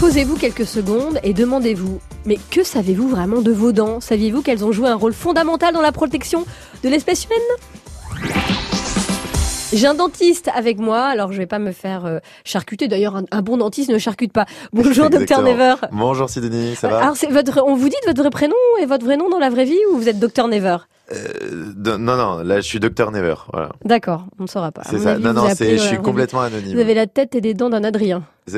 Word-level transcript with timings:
Posez-vous 0.00 0.36
quelques 0.36 0.64
secondes 0.66 1.18
et 1.22 1.34
demandez-vous, 1.34 2.00
mais 2.24 2.38
que 2.50 2.64
savez-vous 2.64 3.08
vraiment 3.08 3.42
de 3.42 3.52
vos 3.52 3.70
dents? 3.72 4.00
Saviez-vous 4.00 4.40
qu'elles 4.40 4.64
ont 4.64 4.72
joué 4.72 4.88
un 4.88 4.94
rôle 4.94 5.12
fondamental 5.12 5.74
dans 5.74 5.82
la 5.82 5.92
protection 5.92 6.46
de 6.82 6.88
l'espèce 6.88 7.26
humaine? 7.26 8.32
J'ai 9.72 9.86
un 9.86 9.94
dentiste 9.94 10.48
avec 10.54 10.78
moi, 10.80 11.02
alors 11.04 11.32
je 11.32 11.38
vais 11.38 11.46
pas 11.46 11.58
me 11.60 11.70
faire 11.70 12.04
euh, 12.06 12.18
charcuter. 12.44 12.88
D'ailleurs, 12.88 13.14
un, 13.14 13.24
un 13.30 13.42
bon 13.42 13.56
dentiste 13.58 13.90
ne 13.90 13.98
charcute 13.98 14.32
pas. 14.32 14.46
Bonjour, 14.72 15.10
docteur. 15.10 15.42
Never. 15.42 15.74
Bonjour 15.92 16.28
Sidonie, 16.28 16.74
ça 16.74 16.88
va? 16.88 16.98
Alors, 17.02 17.14
votre, 17.30 17.62
on 17.64 17.76
vous 17.76 17.88
dit 17.88 17.94
votre 18.06 18.20
vrai 18.20 18.30
prénom 18.30 18.56
et 18.80 18.86
votre 18.86 19.04
vrai 19.04 19.16
nom 19.16 19.28
dans 19.28 19.38
la 19.38 19.50
vraie 19.50 19.66
vie 19.66 19.78
ou 19.92 19.96
vous 19.98 20.08
êtes 20.08 20.18
docteur 20.18 20.48
Never? 20.48 20.78
Euh, 21.12 21.16
de- 21.76 21.96
Non, 21.96 22.16
non, 22.16 22.38
là 22.42 22.56
je 22.56 22.66
suis 22.66 22.80
docteur 22.80 23.12
Never. 23.12 23.34
Voilà. 23.52 23.68
D'accord, 23.84 24.24
on 24.40 24.44
ne 24.44 24.48
saura 24.48 24.72
pas. 24.72 24.82
C'est 24.90 24.98
ça. 24.98 25.12
avis, 25.12 25.22
Non, 25.22 25.34
non, 25.34 25.44
je 25.48 25.76
suis 25.76 25.98
complètement 25.98 26.40
anonyme. 26.40 26.74
Vous 26.74 26.80
avez 26.80 26.94
la 26.94 27.06
tête 27.06 27.34
et 27.36 27.40
des 27.40 27.54
dents 27.54 27.70
d'un 27.70 27.84
Adrien. 27.84 28.22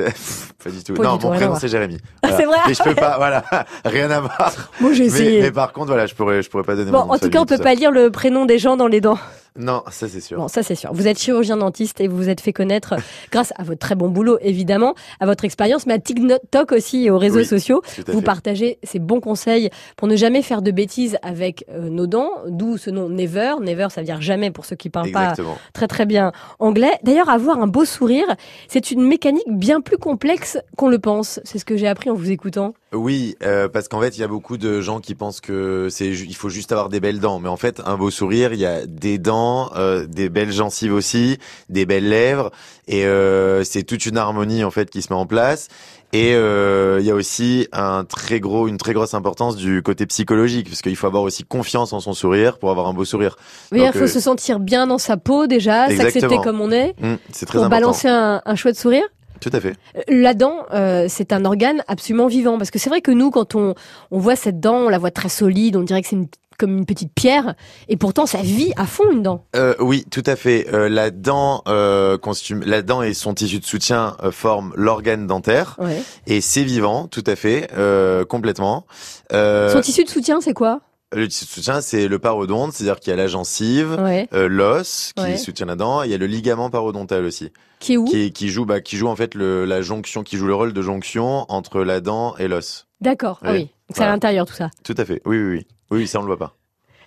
Pas 0.64 0.70
du 0.70 0.82
tout. 0.84 0.94
Pas 0.94 1.02
non, 1.02 1.14
du 1.14 1.18
tout, 1.20 1.26
mon 1.26 1.32
à 1.32 1.36
prénom 1.36 1.54
c'est 1.56 1.68
Jérémy. 1.68 1.98
Ah, 2.22 2.28
c'est 2.36 2.44
vrai 2.44 2.58
Mais 2.66 2.74
je 2.74 2.82
peux 2.82 2.94
pas, 2.94 3.16
voilà, 3.18 3.44
rien 3.84 4.10
à 4.10 4.20
voir. 4.20 4.52
Moi, 4.80 4.92
j'ai 4.92 5.00
Mais, 5.04 5.06
essayé. 5.06 5.42
mais 5.42 5.50
par 5.52 5.72
contre, 5.72 5.88
voilà, 5.88 6.06
je 6.06 6.14
pourrais, 6.14 6.42
je 6.42 6.48
pourrais 6.50 6.62
pas 6.62 6.76
donner 6.76 6.90
Bon, 6.90 7.00
mon 7.00 7.06
nom 7.06 7.12
en 7.14 7.18
tout 7.18 7.28
cas, 7.30 7.40
on 7.40 7.46
peut 7.46 7.58
pas 7.58 7.74
lire 7.74 7.90
le 7.90 8.10
prénom 8.10 8.44
des 8.46 8.58
gens 8.58 8.76
dans 8.76 8.86
les 8.86 9.00
dents. 9.00 9.18
Non, 9.58 9.82
ça 9.90 10.08
c'est 10.08 10.22
sûr. 10.22 10.38
Bon, 10.38 10.48
ça 10.48 10.62
c'est 10.62 10.74
sûr. 10.74 10.90
Vous 10.94 11.06
êtes 11.06 11.18
chirurgien 11.18 11.58
dentiste 11.58 12.00
et 12.00 12.08
vous 12.08 12.16
vous 12.16 12.28
êtes 12.30 12.40
fait 12.40 12.54
connaître 12.54 12.94
grâce 13.30 13.52
à 13.56 13.64
votre 13.64 13.80
très 13.80 13.94
bon 13.94 14.08
boulot, 14.08 14.38
évidemment, 14.40 14.94
à 15.20 15.26
votre 15.26 15.44
expérience, 15.44 15.84
mais 15.86 15.92
à 15.92 15.98
TikTok 15.98 16.72
aussi 16.72 17.04
et 17.04 17.10
aux 17.10 17.18
réseaux 17.18 17.40
Oui, 17.40 17.44
sociaux. 17.44 17.82
Tout 17.94 18.12
Vous 18.12 18.20
fait. 18.20 18.24
partagez 18.24 18.78
ces 18.82 18.98
bons 18.98 19.20
conseils 19.20 19.68
pour 19.98 20.08
ne 20.08 20.16
jamais 20.16 20.40
faire 20.40 20.62
de 20.62 20.70
bêtises 20.70 21.18
avec 21.22 21.66
euh, 21.70 21.90
nos 21.90 22.06
dents, 22.06 22.30
d'où 22.48 22.78
ce 22.78 22.88
nom 22.88 23.10
Never. 23.10 23.56
Never, 23.60 23.88
ça 23.90 24.00
veut 24.00 24.06
dire 24.06 24.22
jamais 24.22 24.50
pour 24.50 24.64
ceux 24.64 24.76
qui 24.76 24.88
parlent 24.88 25.10
pas 25.12 25.34
très 25.74 25.86
très 25.86 26.06
bien 26.06 26.32
anglais. 26.58 26.92
D'ailleurs, 27.02 27.28
avoir 27.28 27.60
un 27.60 27.66
beau 27.66 27.84
sourire, 27.84 28.24
c'est 28.68 28.90
une 28.90 29.02
mécanique 29.06 29.44
bien 29.50 29.71
plus 29.80 29.96
complexe 29.98 30.58
qu'on 30.76 30.88
le 30.88 30.98
pense. 30.98 31.40
C'est 31.44 31.58
ce 31.58 31.64
que 31.64 31.76
j'ai 31.76 31.88
appris 31.88 32.10
en 32.10 32.14
vous 32.14 32.30
écoutant. 32.30 32.74
Oui, 32.92 33.36
euh, 33.42 33.68
parce 33.68 33.88
qu'en 33.88 34.00
fait, 34.00 34.16
il 34.18 34.20
y 34.20 34.24
a 34.24 34.28
beaucoup 34.28 34.58
de 34.58 34.80
gens 34.82 35.00
qui 35.00 35.14
pensent 35.14 35.40
que 35.40 35.88
c'est, 35.90 36.08
il 36.08 36.34
faut 36.34 36.50
juste 36.50 36.72
avoir 36.72 36.90
des 36.90 37.00
belles 37.00 37.20
dents, 37.20 37.38
mais 37.38 37.48
en 37.48 37.56
fait, 37.56 37.80
un 37.86 37.96
beau 37.96 38.10
sourire, 38.10 38.52
il 38.52 38.60
y 38.60 38.66
a 38.66 38.84
des 38.86 39.18
dents, 39.18 39.70
euh, 39.76 40.06
des 40.06 40.28
belles 40.28 40.52
gencives 40.52 40.92
aussi, 40.92 41.38
des 41.70 41.86
belles 41.86 42.08
lèvres, 42.08 42.50
et 42.88 43.06
euh, 43.06 43.64
c'est 43.64 43.82
toute 43.84 44.04
une 44.04 44.18
harmonie 44.18 44.62
en 44.62 44.70
fait 44.70 44.90
qui 44.90 45.00
se 45.00 45.10
met 45.12 45.18
en 45.18 45.24
place. 45.26 45.68
Et 46.14 46.32
il 46.32 47.06
y 47.06 47.10
a 47.10 47.14
aussi 47.14 47.68
un 47.72 48.04
très 48.04 48.38
gros, 48.38 48.68
une 48.68 48.76
très 48.76 48.92
grosse 48.92 49.14
importance 49.14 49.56
du 49.56 49.82
côté 49.82 50.04
psychologique, 50.04 50.68
parce 50.68 50.82
qu'il 50.82 50.94
faut 50.94 51.06
avoir 51.06 51.22
aussi 51.22 51.42
confiance 51.42 51.94
en 51.94 52.00
son 52.00 52.12
sourire 52.12 52.58
pour 52.58 52.70
avoir 52.70 52.86
un 52.86 52.92
beau 52.92 53.06
sourire. 53.06 53.36
Oui, 53.72 53.78
Donc, 53.78 53.92
il 53.94 53.98
faut 53.98 54.06
se 54.06 54.20
sentir 54.20 54.60
bien 54.60 54.86
dans 54.86 54.98
sa 54.98 55.16
peau 55.16 55.46
déjà, 55.46 55.88
s'accepter 55.88 56.36
comme 56.44 56.60
on 56.60 56.70
est, 56.70 56.94
c'est 57.32 57.46
très 57.46 57.56
pour 57.56 57.64
important. 57.64 57.80
balancer 57.80 58.08
un, 58.08 58.42
un 58.44 58.54
chouette 58.56 58.76
sourire. 58.76 59.04
Tout 59.42 59.50
à 59.52 59.60
fait. 59.60 59.74
Euh, 59.96 60.00
La 60.08 60.32
dent, 60.34 60.64
euh, 60.72 61.06
c'est 61.08 61.32
un 61.32 61.44
organe 61.44 61.82
absolument 61.88 62.28
vivant 62.28 62.56
parce 62.56 62.70
que 62.70 62.78
c'est 62.78 62.88
vrai 62.88 63.00
que 63.02 63.10
nous, 63.10 63.30
quand 63.30 63.54
on, 63.56 63.74
on 64.10 64.18
voit 64.18 64.36
cette 64.36 64.60
dent, 64.60 64.76
on 64.76 64.88
la 64.88 64.98
voit 64.98 65.10
très 65.10 65.28
solide, 65.28 65.76
on 65.76 65.82
dirait 65.82 66.00
que 66.00 66.08
c'est 66.08 66.16
une- 66.16 66.28
comme 66.58 66.78
une 66.78 66.86
petite 66.86 67.12
pierre, 67.12 67.54
et 67.88 67.96
pourtant 67.96 68.24
ça 68.24 68.38
vit 68.40 68.72
à 68.76 68.86
fond 68.86 69.10
une 69.10 69.22
dent. 69.22 69.46
Euh, 69.56 69.74
oui, 69.80 70.04
tout 70.12 70.22
à 70.26 70.36
fait. 70.36 70.68
Euh, 70.72 70.88
la 70.88 71.10
dent, 71.10 71.62
euh, 71.66 72.18
constitue- 72.18 72.60
la 72.64 72.82
dent 72.82 73.02
et 73.02 73.14
son 73.14 73.34
tissu 73.34 73.58
de 73.58 73.64
soutien 73.64 74.16
euh, 74.22 74.30
forment 74.30 74.72
l'organe 74.76 75.26
dentaire. 75.26 75.74
Ouais. 75.80 76.00
Et 76.28 76.40
c'est 76.40 76.62
vivant, 76.62 77.08
tout 77.08 77.24
à 77.26 77.34
fait, 77.34 77.68
euh, 77.76 78.24
complètement. 78.24 78.86
Euh, 79.32 79.72
Son 79.72 79.80
tissu 79.80 80.04
de 80.04 80.08
soutien, 80.10 80.40
c'est 80.40 80.52
quoi? 80.52 80.80
Le 81.12 81.28
tissu 81.28 81.44
de 81.44 81.50
soutien, 81.50 81.80
c'est 81.80 82.08
le 82.08 82.18
parodonte, 82.18 82.72
c'est-à-dire 82.72 82.98
qu'il 83.00 83.10
y 83.10 83.14
a 83.14 83.16
la 83.16 83.26
gencive, 83.26 83.96
Ouais. 84.00 84.28
euh, 84.32 84.48
l'os 84.48 85.12
qui 85.16 85.22
Ouais. 85.22 85.36
soutient 85.36 85.66
la 85.66 85.76
dent, 85.76 86.02
et 86.02 86.06
il 86.06 86.10
y 86.10 86.14
a 86.14 86.18
le 86.18 86.26
ligament 86.26 86.70
parodontal 86.70 87.24
aussi, 87.24 87.50
Qui 87.80 87.94
est 87.94 87.96
où 87.96 88.04
qui, 88.04 88.32
qui 88.32 88.48
joue, 88.48 88.64
bah, 88.64 88.80
qui 88.80 88.96
joue 88.96 89.08
en 89.08 89.16
fait 89.16 89.34
le, 89.34 89.64
la 89.64 89.82
jonction, 89.82 90.22
qui 90.22 90.36
joue 90.36 90.46
le 90.46 90.54
rôle 90.54 90.72
de 90.72 90.82
jonction 90.82 91.44
entre 91.48 91.82
la 91.82 92.00
dent 92.00 92.34
et 92.38 92.48
l'os. 92.48 92.86
D'accord. 93.00 93.40
Ah 93.42 93.52
Oui. 93.52 93.68
c'est 93.94 94.02
à 94.04 94.08
l'intérieur 94.08 94.46
tout 94.46 94.54
ça. 94.54 94.70
Tout 94.84 94.94
à 94.96 95.04
fait. 95.04 95.20
Oui, 95.26 95.36
oui, 95.38 95.50
oui. 95.56 95.66
Oui, 95.90 96.06
ça 96.06 96.18
on 96.18 96.22
le 96.22 96.28
voit 96.28 96.38
pas. 96.38 96.56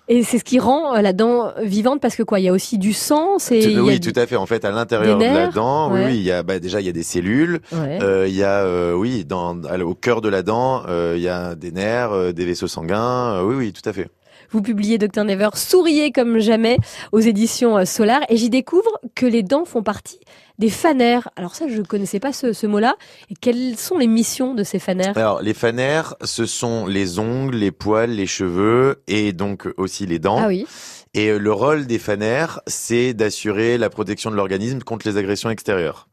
Et 0.08 0.22
c'est 0.22 0.38
ce 0.38 0.44
qui 0.44 0.60
rend 0.60 0.94
euh, 0.94 1.00
la 1.02 1.12
dent 1.12 1.52
vivante 1.62 2.00
parce 2.00 2.14
que 2.14 2.22
quoi 2.22 2.38
Il 2.38 2.44
y 2.44 2.48
a 2.48 2.52
aussi 2.52 2.78
du 2.78 2.92
sang, 2.92 3.38
c'est. 3.38 3.76
Oui, 3.78 3.98
tout 3.98 4.12
à 4.14 4.26
fait. 4.26 4.36
En 4.36 4.46
fait, 4.46 4.64
à 4.64 4.70
l'intérieur 4.70 5.18
de 5.18 5.24
la 5.24 5.48
dent, 5.48 5.90
oui, 5.92 5.98
ouais. 5.98 6.06
oui, 6.06 6.16
il 6.16 6.22
y 6.22 6.30
a, 6.30 6.42
bah, 6.44 6.58
déjà, 6.60 6.80
il 6.80 6.86
y 6.86 6.88
a 6.88 6.92
des 6.92 7.02
cellules. 7.02 7.60
Ouais. 7.72 7.98
Euh, 8.02 8.28
Il 8.28 8.34
y 8.34 8.44
a, 8.44 8.60
euh, 8.62 8.92
oui, 8.94 9.24
dans, 9.24 9.56
au 9.82 9.94
cœur 9.94 10.20
de 10.20 10.28
la 10.28 10.42
dent, 10.42 10.82
euh, 10.88 11.14
il 11.16 11.22
y 11.22 11.28
a 11.28 11.54
des 11.56 11.72
nerfs, 11.72 12.12
euh, 12.12 12.32
des 12.32 12.44
vaisseaux 12.44 12.68
sanguins. 12.68 13.34
euh, 13.34 13.42
oui, 13.42 13.56
oui, 13.56 13.72
tout 13.72 13.88
à 13.88 13.92
fait. 13.92 14.08
Vous 14.50 14.62
publiez 14.62 14.98
Dr 14.98 15.24
Never, 15.24 15.50
souriez 15.54 16.12
comme 16.12 16.38
jamais 16.38 16.78
aux 17.12 17.20
éditions 17.20 17.78
euh, 17.78 17.84
Solar, 17.84 18.20
et 18.28 18.36
j'y 18.36 18.50
découvre 18.50 19.00
que 19.14 19.26
les 19.26 19.42
dents 19.42 19.64
font 19.64 19.82
partie 19.82 20.20
des 20.58 20.70
fanères. 20.70 21.28
Alors 21.36 21.54
ça, 21.54 21.66
je 21.68 21.82
connaissais 21.82 22.20
pas 22.20 22.32
ce, 22.32 22.52
ce 22.52 22.66
mot-là. 22.66 22.96
Et 23.30 23.34
quelles 23.34 23.76
sont 23.76 23.98
les 23.98 24.06
missions 24.06 24.54
de 24.54 24.64
ces 24.64 24.78
fanères? 24.78 25.16
Alors, 25.16 25.42
les 25.42 25.54
fanères, 25.54 26.14
ce 26.24 26.46
sont 26.46 26.86
les 26.86 27.18
ongles, 27.18 27.56
les 27.56 27.72
poils, 27.72 28.10
les 28.10 28.26
cheveux 28.26 29.02
et 29.06 29.32
donc 29.32 29.68
aussi 29.76 30.06
les 30.06 30.18
dents. 30.18 30.38
Ah 30.40 30.48
oui. 30.48 30.66
Et 31.14 31.28
euh, 31.28 31.38
le 31.38 31.52
rôle 31.52 31.86
des 31.86 31.98
fanères, 31.98 32.60
c'est 32.66 33.14
d'assurer 33.14 33.78
la 33.78 33.90
protection 33.90 34.30
de 34.30 34.36
l'organisme 34.36 34.80
contre 34.80 35.06
les 35.06 35.16
agressions 35.16 35.50
extérieures. 35.50 36.08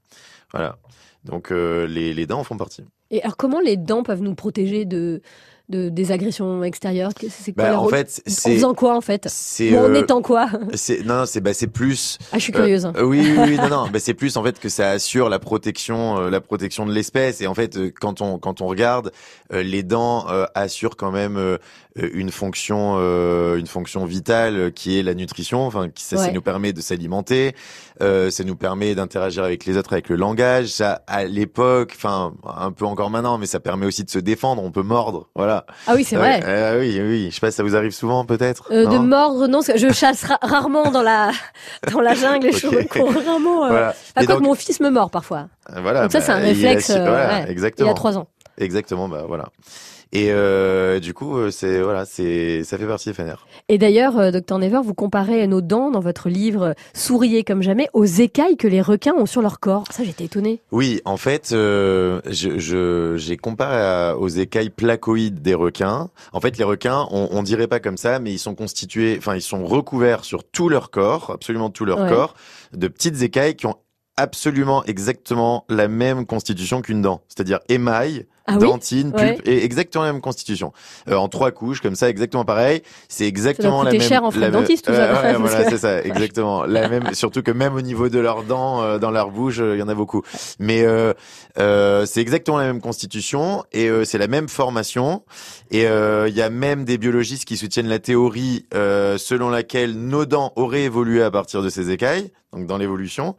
Voilà. 0.52 0.78
Donc, 1.24 1.52
euh, 1.52 1.88
les, 1.88 2.14
les 2.14 2.26
dents 2.26 2.40
en 2.40 2.44
font 2.44 2.58
partie. 2.58 2.84
Et 3.12 3.22
alors, 3.22 3.38
comment 3.38 3.62
les 3.62 3.78
dents 3.78 4.04
peuvent 4.04 4.22
nous 4.22 4.36
protéger 4.36 4.86
de, 4.86 5.22
de 5.74 5.90
des 5.90 6.12
agressions 6.12 6.64
extérieures 6.64 7.12
C'est 7.20 7.54
quoi 7.54 7.64
Bah, 7.66 7.70
leur 7.72 7.82
en 7.84 7.88
fait, 7.88 8.22
En 8.26 8.30
c'est. 8.32 8.54
faisant 8.56 8.74
quoi, 8.74 8.96
en 8.96 9.02
fait 9.02 9.26
C'est. 9.30 9.78
En 9.78 9.84
euh, 9.84 9.94
étant 9.96 10.22
quoi 10.22 10.48
c'est- 10.74 11.04
non, 11.04 11.16
non, 11.20 11.26
c'est 11.26 11.42
bah, 11.42 11.54
c'est 11.54 11.68
plus. 11.68 12.18
Ah, 12.32 12.38
je 12.38 12.44
suis 12.44 12.54
curieuse. 12.54 12.86
euh, 12.86 13.04
oui, 13.04 13.20
oui, 13.22 13.38
oui, 13.50 13.58
non, 13.58 13.70
non, 13.70 13.88
bah, 13.94 14.00
c'est 14.00 14.14
plus 14.14 14.38
en 14.38 14.44
fait 14.44 14.60
que 14.60 14.70
ça 14.70 14.90
assure 14.92 15.30
la 15.30 15.40
protection, 15.40 16.18
euh, 16.18 16.30
la 16.30 16.42
protection 16.42 16.86
de 16.86 16.94
l'espèce. 16.94 17.42
Et 17.42 17.48
en 17.48 17.54
fait, 17.54 17.76
euh, 17.78 17.92
quand 18.00 18.22
on 18.22 18.38
quand 18.40 18.62
on 18.62 18.68
regarde, 18.68 19.12
euh, 19.52 19.64
les 19.64 19.84
dents 19.84 20.26
euh, 20.30 20.46
assurent 20.56 20.96
quand 20.96 21.12
même 21.12 21.40
une 21.96 22.32
fonction, 22.32 22.96
une 23.56 23.68
fonction 23.68 24.06
vitale 24.06 24.72
qui 24.74 24.98
est 24.98 25.04
la 25.04 25.14
nutrition. 25.14 25.66
Enfin, 25.66 25.90
ça, 25.96 26.18
ça 26.18 26.24
Ouais. 26.24 26.32
nous 26.32 26.42
permet 26.42 26.74
de 26.74 26.82
s'alimenter, 26.82 27.56
ça 28.00 28.44
nous 28.44 28.56
permet 28.56 28.96
d'interagir 28.96 29.44
avec 29.44 29.66
les 29.66 29.78
autres 29.78 29.94
avec 29.94 30.10
le 30.10 30.16
langage. 30.16 30.68
Ça, 30.70 31.04
à 31.08 31.26
l'époque, 31.26 31.94
enfin, 31.96 32.34
un 32.58 32.72
peu 32.72 32.86
encore 32.86 33.10
maintenant, 33.12 33.38
mais 33.38 33.46
ça 33.46 33.60
permet 33.60 33.86
aussi 33.86 34.04
de 34.04 34.10
se 34.10 34.18
défendre. 34.20 34.64
On 34.64 34.72
peut 34.72 34.82
mordre, 34.82 35.30
voilà. 35.36 35.63
Ah 35.88 35.94
oui, 35.96 36.04
c'est 36.04 36.16
vrai. 36.16 36.42
euh, 36.46 36.80
oui, 36.80 37.00
oui. 37.02 37.28
Je 37.30 37.36
sais 37.36 37.42
pas, 37.42 37.52
si 37.52 37.58
ça 37.58 37.64
vous 37.64 37.76
arrive 37.76 37.92
souvent 37.92 38.26
peut-être. 38.26 38.72
Euh, 38.72 38.86
de 38.86 38.98
mordre, 38.98 39.48
non, 39.48 39.62
je 39.62 39.92
chasse 39.94 40.24
ra- 40.26 40.40
rarement 40.42 40.92
dans 40.92 41.02
la 41.02 41.32
dans 41.92 42.02
la 42.02 42.14
jungle 42.14 42.48
et 42.48 42.52
je 42.52 42.68
Ok. 42.68 42.88
cours 42.90 43.14
rarement. 43.14 43.66
Euh... 43.66 43.70
Voilà. 43.70 43.96
Et 44.22 44.26
quand 44.26 44.34
donc- 44.36 44.44
mon 44.44 44.56
fils 44.56 44.80
me 44.80 44.90
mord 44.90 45.10
parfois. 45.10 45.48
Voilà, 45.82 46.04
Donc 46.04 46.12
ça, 46.12 46.20
bah, 46.20 46.26
c'est 46.26 46.32
un 46.32 46.40
il 46.40 46.44
a 46.44 46.48
réflexe. 46.48 46.90
euh, 46.92 47.00
voilà, 47.00 47.28
ouais. 47.44 47.52
exactement. 47.52 47.88
Il 47.90 47.92
a 47.92 47.96
trois 47.96 48.18
ans. 48.18 48.28
Exactement, 48.58 49.08
bah 49.10 49.24
voilà. 49.28 49.46
Et 50.16 50.28
euh, 50.32 51.00
du 51.00 51.16
coup, 51.16 51.38
euh, 51.38 51.50
c'est 51.50 51.82
voilà, 51.82 52.06
c'est 52.06 52.64
ça 52.64 52.78
fait 52.78 52.86
partie 52.86 53.10
des 53.10 53.16
fanères. 53.16 53.48
Et 53.68 53.80
d'ailleurs, 53.80 54.32
Dr 54.32 54.60
Never, 54.60 54.80
vous 54.84 54.94
comparez 54.94 55.48
nos 55.48 55.60
dents 55.62 55.90
dans 55.90 56.02
votre 56.02 56.30
livre 56.30 56.76
Souriez 56.94 57.44
comme 57.44 57.64
jamais 57.64 57.90
aux 57.94 58.06
écailles 58.06 58.56
que 58.56 58.68
les 58.68 58.82
requins 58.82 59.16
ont 59.18 59.26
sur 59.26 59.42
leur 59.42 59.60
corps. 59.60 59.86
Ça, 59.90 60.04
j'étais 60.04 60.26
étonnée. 60.26 60.62
Oui, 60.72 61.02
en 61.06 61.18
fait, 61.18 61.50
euh, 61.52 62.22
je 62.30 62.60
je- 62.60 63.16
j'ai 63.18 63.38
comparé 63.38 63.76
à- 63.76 64.16
aux 64.16 64.28
écailles 64.28 64.70
placoïdes 64.70 65.42
des 65.42 65.56
requins. 65.56 66.10
En 66.32 66.40
fait, 66.40 66.60
les 66.60 66.64
requins, 66.64 67.08
on, 67.10 67.30
on 67.32 67.42
dirait 67.42 67.68
pas 67.68 67.80
comme 67.80 67.98
ça, 67.98 68.20
mais 68.20 68.32
ils 68.32 68.40
sont 68.40 68.54
constitués, 68.54 69.16
enfin, 69.18 69.36
ils 69.36 69.42
sont 69.42 69.66
recouverts 69.66 70.26
sur 70.26 70.44
tout 70.44 70.70
leur 70.70 70.92
corps, 70.92 71.32
absolument 71.32 71.72
tout 71.72 71.86
leur 71.86 72.02
Ouais. 72.02 72.10
corps, 72.10 72.36
de 72.74 72.88
petites 72.88 73.24
écailles 73.24 73.56
qui 73.56 73.66
ont 73.66 73.78
absolument 74.16 74.84
exactement 74.86 75.66
la 75.70 75.88
même 75.88 76.28
constitution 76.28 76.82
qu'une 76.84 77.02
dent, 77.02 77.22
c'est-à-dire 77.28 77.60
émail, 77.68 78.28
Ah 78.46 78.56
oui 78.60 78.68
dentine, 78.68 79.14
pulpe, 79.14 79.22
Ouais. 79.22 79.38
et 79.46 79.64
exactement 79.64 80.04
la 80.04 80.12
même 80.12 80.22
constitution. 80.22 80.74
Euh, 81.08 81.16
en 81.16 81.30
trois 81.30 81.52
couches, 81.52 81.80
comme 81.80 81.96
ça, 81.96 82.10
exactement 82.10 82.44
pareil. 82.44 82.82
C'est 83.08 83.26
exactement 83.26 83.84
la 83.84 83.92
même. 83.92 84.02
cher 84.02 84.24
en 84.24 84.32
la 84.32 84.50
dentiste, 84.50 84.86
tout 84.86 84.94
ça, 84.94 85.14
Ouais, 85.24 85.34
voilà, 85.40 85.64
que- 85.64 85.70
c'est 85.70 85.78
ça, 85.78 86.02
exactement. 86.04 86.66
La 86.66 86.90
même, 86.90 87.14
surtout 87.14 87.42
que 87.42 87.52
même 87.52 87.74
au 87.76 87.82
niveau 87.82 88.10
de 88.10 88.20
leurs 88.20 88.44
dents, 88.44 88.82
euh, 88.82 88.98
dans 89.00 89.12
leur 89.12 89.32
bouche, 89.32 89.60
euh, 89.60 89.76
il 89.76 89.80
y 89.80 89.82
en 89.84 89.88
a 89.88 89.96
beaucoup. 89.96 90.24
Mais 90.60 90.82
euh, 90.84 91.14
euh, 91.58 92.06
c'est 92.06 92.20
exactement 92.22 92.58
la 92.58 92.66
même 92.66 92.82
constitution 92.82 93.64
et 93.72 93.88
euh, 93.90 94.04
c'est 94.04 94.18
la 94.18 94.28
même 94.28 94.50
formation. 94.50 95.24
Et 95.72 95.88
euh, 95.88 96.28
il 96.28 96.36
y 96.36 96.42
a 96.42 96.50
même 96.50 96.84
des 96.84 96.98
biologistes 96.98 97.46
qui 97.46 97.56
soutiennent 97.56 97.88
la 97.88 98.00
théorie 98.00 98.66
euh, 98.74 99.18
selon 99.18 99.50
laquelle 99.50 99.94
nos 99.94 100.26
dents 100.26 100.52
auraient 100.58 100.84
évolué 100.84 101.24
à 101.24 101.32
partir 101.32 101.62
de 101.62 101.70
ces 101.70 101.92
écailles, 101.92 102.32
donc 102.52 102.68
dans 102.68 102.78
l'évolution. 102.78 103.36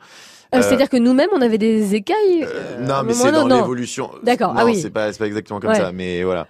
Euh, 0.55 0.62
C'est-à-dire 0.62 0.89
que 0.89 0.97
nous-mêmes, 0.97 1.31
on 1.33 1.41
avait 1.41 1.59
des 1.59 1.95
écailles. 1.95 2.45
Euh, 2.45 2.79
euh, 2.79 2.87
non, 2.87 3.03
mais 3.05 3.12
c'est 3.15 3.33
dans 3.33 3.47
l'évolution. 3.47 4.11
D'accord, 4.23 4.55
ah 4.56 4.65
oui. 4.65 4.77
c'est 4.81 4.91
pas, 4.91 5.09
exactement 5.09 5.61
comme 5.61 5.71
Ouais. 5.71 5.77
ça, 5.77 5.93
mais 5.93 6.23
voilà. 6.23 6.47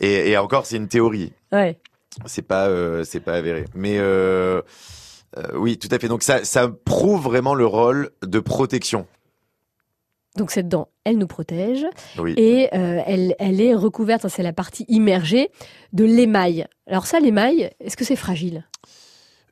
Et, 0.00 0.30
et 0.30 0.38
encore, 0.38 0.66
c'est 0.66 0.76
une 0.76 0.88
théorie. 0.88 1.32
Ouais. 1.52 1.78
C'est 2.26 2.42
pas, 2.42 2.68
c'est 3.04 3.20
pas 3.20 3.34
avéré. 3.34 3.64
Mais 3.74 3.98
oui, 5.54 5.78
tout 5.78 5.88
à 5.90 5.98
fait. 5.98 6.08
Donc 6.08 6.22
ça, 6.22 6.44
ça 6.44 6.68
prouve 6.68 7.22
vraiment 7.22 7.54
le 7.54 7.66
rôle 7.66 8.10
de 8.22 8.40
protection. 8.40 9.06
Donc 10.36 10.50
cette 10.52 10.68
dent, 10.68 10.88
elle 11.04 11.18
nous 11.18 11.26
protège 11.26 11.84
Oui. 12.18 12.34
et 12.36 12.68
euh, 12.72 13.00
elle, 13.04 13.34
elle 13.38 13.60
est 13.60 13.74
recouverte, 13.74 14.28
c'est 14.28 14.42
la 14.44 14.52
partie 14.52 14.84
immergée, 14.88 15.50
de 15.92 16.04
l'émail. 16.04 16.66
Alors 16.86 17.06
ça, 17.06 17.18
l'émail, 17.18 17.72
est-ce 17.80 17.96
que 17.96 18.04
c'est 18.04 18.16
fragile? 18.16 18.64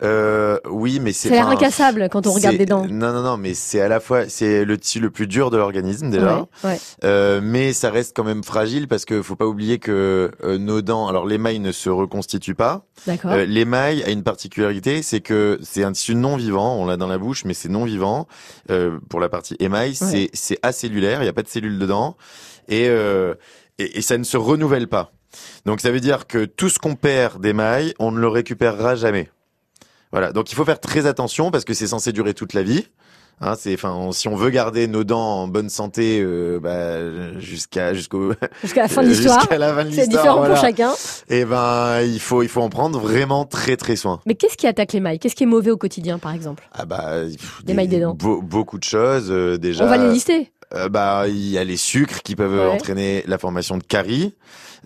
Euh, 0.03 0.59
oui, 0.71 1.00
mais 1.03 1.12
c'est. 1.12 1.29
L'air 1.31 1.47
enfin, 1.47 1.56
incassable 1.56 2.09
quand 2.11 2.27
on 2.27 2.33
regarde 2.33 2.55
c'est- 2.55 2.59
des 2.59 2.67
dents. 2.67 2.87
Non, 2.89 3.12
non, 3.12 3.23
non, 3.23 3.37
mais 3.37 3.55
c'est 3.55 3.81
à 3.81 3.89
la 3.89 3.99
fois 3.99 4.29
c'est 4.29 4.65
le 4.65 4.79
tissu 4.79 5.00
le 5.00 5.11
plus 5.11 5.27
dur 5.27 5.50
de 5.50 5.56
l'organisme 5.56 6.09
déjà, 6.11 6.37
Ouais, 6.62 6.71
ouais. 6.71 6.79
Euh, 7.05 7.41
mais 7.43 7.73
ça 7.73 7.91
reste 7.91 8.15
quand 8.15 8.23
même 8.25 8.45
fragile 8.45 8.87
parce 8.87 9.05
que 9.05 9.23
faut 9.23 9.35
pas 9.37 9.47
oublier 9.47 9.79
que 9.79 10.31
euh, 10.45 10.59
nos 10.59 10.83
dents, 10.83 11.09
alors 11.09 11.27
l'émail 11.27 11.59
ne 11.59 11.73
se 11.73 11.91
reconstitue 11.91 12.55
pas. 12.55 12.87
D'accord. 13.06 13.33
Euh, 13.33 13.45
l'émail 13.45 14.05
a 14.05 14.11
une 14.11 14.23
particularité, 14.23 15.03
c'est 15.03 15.21
que 15.21 15.59
c'est 15.62 15.83
un 15.83 15.93
tissu 15.93 16.15
non 16.15 16.37
vivant. 16.37 16.77
On 16.77 16.87
l'a 16.87 16.97
dans 16.97 17.09
la 17.09 17.19
bouche, 17.19 17.45
mais 17.45 17.55
c'est 17.55 17.69
non 17.69 17.85
vivant. 17.85 18.29
Euh, 18.71 18.99
pour 19.09 19.19
la 19.21 19.29
partie 19.29 19.56
émail, 19.59 19.95
c'est 19.97 20.31
c'est 20.33 20.59
acellulaire. 20.62 21.23
Il 21.23 21.27
y 21.27 21.29
a 21.29 21.33
pas 21.33 21.43
de 21.43 21.49
cellules 21.49 21.79
dedans 21.79 22.17
et, 22.69 22.87
euh, 22.89 23.35
et 23.79 23.99
et 23.99 24.03
ça 24.03 24.17
ne 24.17 24.25
se 24.25 24.37
renouvelle 24.37 24.87
pas. 24.87 25.11
Donc 25.67 25.81
ça 25.81 25.91
veut 25.91 26.00
dire 26.00 26.27
que 26.27 26.45
tout 26.45 26.69
ce 26.69 26.79
qu'on 26.79 26.95
perd 26.95 27.41
d'émail, 27.43 27.95
on 27.99 28.11
ne 28.12 28.19
le 28.21 28.29
récupérera 28.29 28.95
jamais. 28.95 29.29
Voilà. 30.13 30.33
Donc 30.33 30.51
il 30.53 30.55
faut 30.55 30.65
faire 30.65 30.81
très 30.81 31.07
attention 31.07 31.51
parce 31.51 31.65
que 31.65 31.75
c'est 31.75 31.87
censé 31.89 32.13
durer 32.13 32.35
toute 32.35 32.53
la 32.55 32.63
vie. 32.63 32.87
Hein, 33.41 33.55
c'est, 33.57 33.73
enfin, 33.75 34.09
si 34.11 34.27
on 34.27 34.35
veut 34.35 34.51
garder 34.51 34.89
nos 34.89 35.05
dents 35.05 35.43
en 35.43 35.47
bonne 35.47 35.69
santé, 35.69 36.21
euh, 36.21 36.59
bah, 36.61 37.39
jusqu'à 37.39 37.95
jusqu'au 37.95 38.33
Jusqu'à 38.65 38.83
la 38.83 38.89
fin 38.89 39.03
de 39.05 39.09
l'histoire. 39.11 39.39
jusqu'à 39.39 39.59
la 39.59 39.73
fin 39.75 39.85
de 39.85 39.91
C'est 39.91 40.07
l'histoire, 40.07 40.23
différent 40.23 40.39
voilà. 40.39 40.55
pour 40.55 40.61
chacun. 40.65 40.91
Et 41.29 41.45
ben, 41.45 42.01
il 42.03 42.19
faut 42.19 42.43
il 42.43 42.49
faut 42.49 42.63
en 42.63 42.69
prendre 42.69 42.99
vraiment 42.99 43.45
très 43.45 43.77
très 43.77 43.95
soin. 43.95 44.19
Mais 44.27 44.35
qu'est-ce 44.35 44.57
qui 44.57 44.67
attaque 44.67 44.93
l'émail 44.93 45.21
Qu'est-ce 45.21 45.37
qui 45.37 45.45
est 45.45 45.47
mauvais 45.47 45.71
au 45.71 45.77
quotidien, 45.77 46.19
par 46.19 46.33
exemple? 46.35 46.69
Ah 46.73 46.85
bah 46.85 47.13
pff, 47.31 47.63
L'émail 47.65 47.87
des 47.87 48.01
dents. 48.01 48.15
beau- 48.15 48.43
beaucoup 48.43 48.79
de 48.79 48.83
choses 48.85 49.29
euh, 49.31 49.57
déjà. 49.57 49.85
On 49.85 49.89
va 49.89 49.99
les 49.99 50.11
lister. 50.13 50.51
Euh, 50.75 50.88
bah 50.88 51.25
il 51.29 51.49
y 51.49 51.56
a 51.59 51.65
les 51.65 51.76
sucres 51.79 52.23
qui 52.23 52.37
peuvent 52.37 52.53
Ouais. 52.59 52.67
entraîner 52.67 53.25
la 53.26 53.38
formation 53.38 53.79
de 53.79 53.82
caries. 53.85 54.35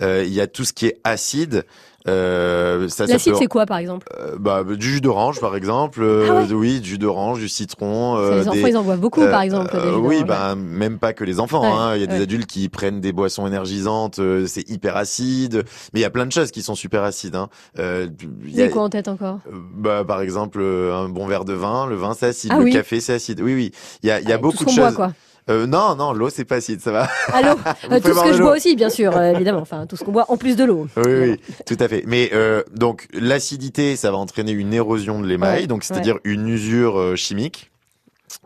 Euh, 0.00 0.23
Il 0.26 0.32
y 0.32 0.40
a 0.40 0.46
tout 0.46 0.64
ce 0.64 0.73
qui 0.73 0.87
est 0.87 1.00
acide. 1.05 1.64
Euh, 2.08 2.88
L'acide, 2.99 3.32
peut- 3.32 3.38
c'est 3.38 3.46
quoi, 3.46 3.64
par 3.64 3.79
exemple? 3.79 4.06
Euh, 4.19 4.37
bah, 4.38 4.64
du 4.64 4.88
jus 4.94 5.00
d'orange 5.00 5.40
par 5.40 5.55
exemple. 5.55 6.00
Euh, 6.02 6.26
Ah 6.29 6.34
ouais 6.43 6.52
Oui, 6.52 6.81
du 6.81 6.88
jus 6.90 6.99
d'orange, 6.99 7.38
du 7.38 7.49
citron. 7.49 8.17
Euh, 8.17 8.40
Les 8.40 8.49
enfants, 8.49 8.61
des- 8.62 8.70
ils 8.70 8.76
en 8.76 8.82
boivent 8.82 8.99
beaucoup, 9.00 9.23
euh, 9.23 9.31
par 9.31 9.43
exemple. 9.43 9.70
euh, 9.75 9.96
oui, 9.96 10.25
bah 10.25 10.55
même 10.56 10.99
pas 10.99 11.12
que 11.12 11.23
les 11.23 11.38
enfants. 11.38 11.62
Ouais, 11.62 11.69
hein. 11.69 11.94
Il 11.94 12.00
y 12.00 12.05
a 12.05 12.06
des 12.08 12.20
adultes 12.23 12.46
qui 12.49 12.69
prennent 12.69 13.00
des 13.00 13.12
boissons 13.12 13.46
énergisantes. 13.46 14.19
euh, 14.19 14.46
c'est 14.49 14.69
hyper 14.69 14.96
acide. 14.96 15.62
Mais 15.93 16.00
il 16.00 16.02
y 16.02 16.06
a 16.06 16.11
plein 16.11 16.26
de 16.26 16.32
choses 16.32 16.50
qui 16.50 16.62
sont 16.62 16.75
super 16.75 17.02
acides. 17.05 17.37
Hein. 17.37 17.49
Euh, 17.78 18.08
il 18.46 18.55
y 18.55 18.62
a- 18.62 18.69
quoi 18.69 18.82
en 18.82 18.88
tête 18.88 19.06
encore? 19.08 19.38
Euh, 19.46 19.56
bah, 19.76 20.05
par 20.05 20.23
exemple, 20.23 20.58
euh, 20.61 20.93
un 20.94 21.08
bon 21.08 21.26
verre 21.26 21.44
de 21.44 21.52
vin, 21.55 21.87
le 21.87 21.94
vin 21.94 22.14
c'est 22.19 22.26
acide, 22.26 22.50
Ah 22.52 22.58
le 22.58 22.64
oui. 22.64 22.73
café 22.73 23.00
c'est 23.00 23.14
acide. 23.14 23.40
Oui, 23.40 23.55
oui. 23.55 23.73
Il 24.02 24.08
y 24.08 24.11
a, 24.11 24.20
il 24.20 24.28
y 24.28 24.32
a 24.32 24.38
beaucoup 24.38 24.64
de 24.64 24.70
qu'on 24.70 24.75
boit, 24.75 24.87
choses. 24.88 24.96
quoi. 24.96 25.12
Euh, 25.50 25.67
non, 25.67 25.97
non, 25.97 26.12
l'eau 26.12 26.31
c'est 26.31 26.44
pas 26.44 26.56
acide, 26.56 26.81
ça 26.81 26.93
va. 26.93 27.09
Allô 27.33 27.56
Vous 27.89 27.94
Euh, 27.94 28.00
pouvez 28.00 28.00
Tout 28.00 28.15
ce 28.19 28.23
que 28.25 28.33
je 28.33 28.39
l'eau. 28.39 28.44
bois 28.44 28.56
aussi, 28.56 28.77
bien 28.77 28.91
sûr, 28.91 29.17
euh, 29.17 29.33
évidemment. 29.33 29.59
Enfin, 29.61 29.87
tout 29.87 29.97
ce 29.97 30.05
qu'on 30.05 30.12
boit 30.12 30.27
en 30.29 30.37
plus 30.37 30.55
de 30.56 30.65
l'eau. 30.65 30.87
Oui, 30.97 31.03
oui, 31.06 31.41
tout 31.67 31.77
à 31.81 31.89
fait. 31.89 32.05
Mais 32.06 32.31
euh, 32.33 32.62
donc 32.73 33.09
l'acidité, 33.12 33.97
ça 33.97 34.11
va 34.12 34.19
entraîner 34.19 34.53
une 34.53 34.73
érosion 34.73 35.21
de 35.21 35.27
l'émail, 35.27 35.62
Ouais, 35.62 35.67
donc 35.67 35.83
c'est-à-dire 35.85 36.19
une 36.25 36.49
usure 36.49 36.99
euh, 36.99 37.17
chimique. 37.17 37.71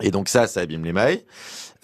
Et 0.00 0.10
donc 0.10 0.28
ça, 0.28 0.46
ça 0.46 0.60
abîme 0.60 0.84
l'émail. 0.84 1.22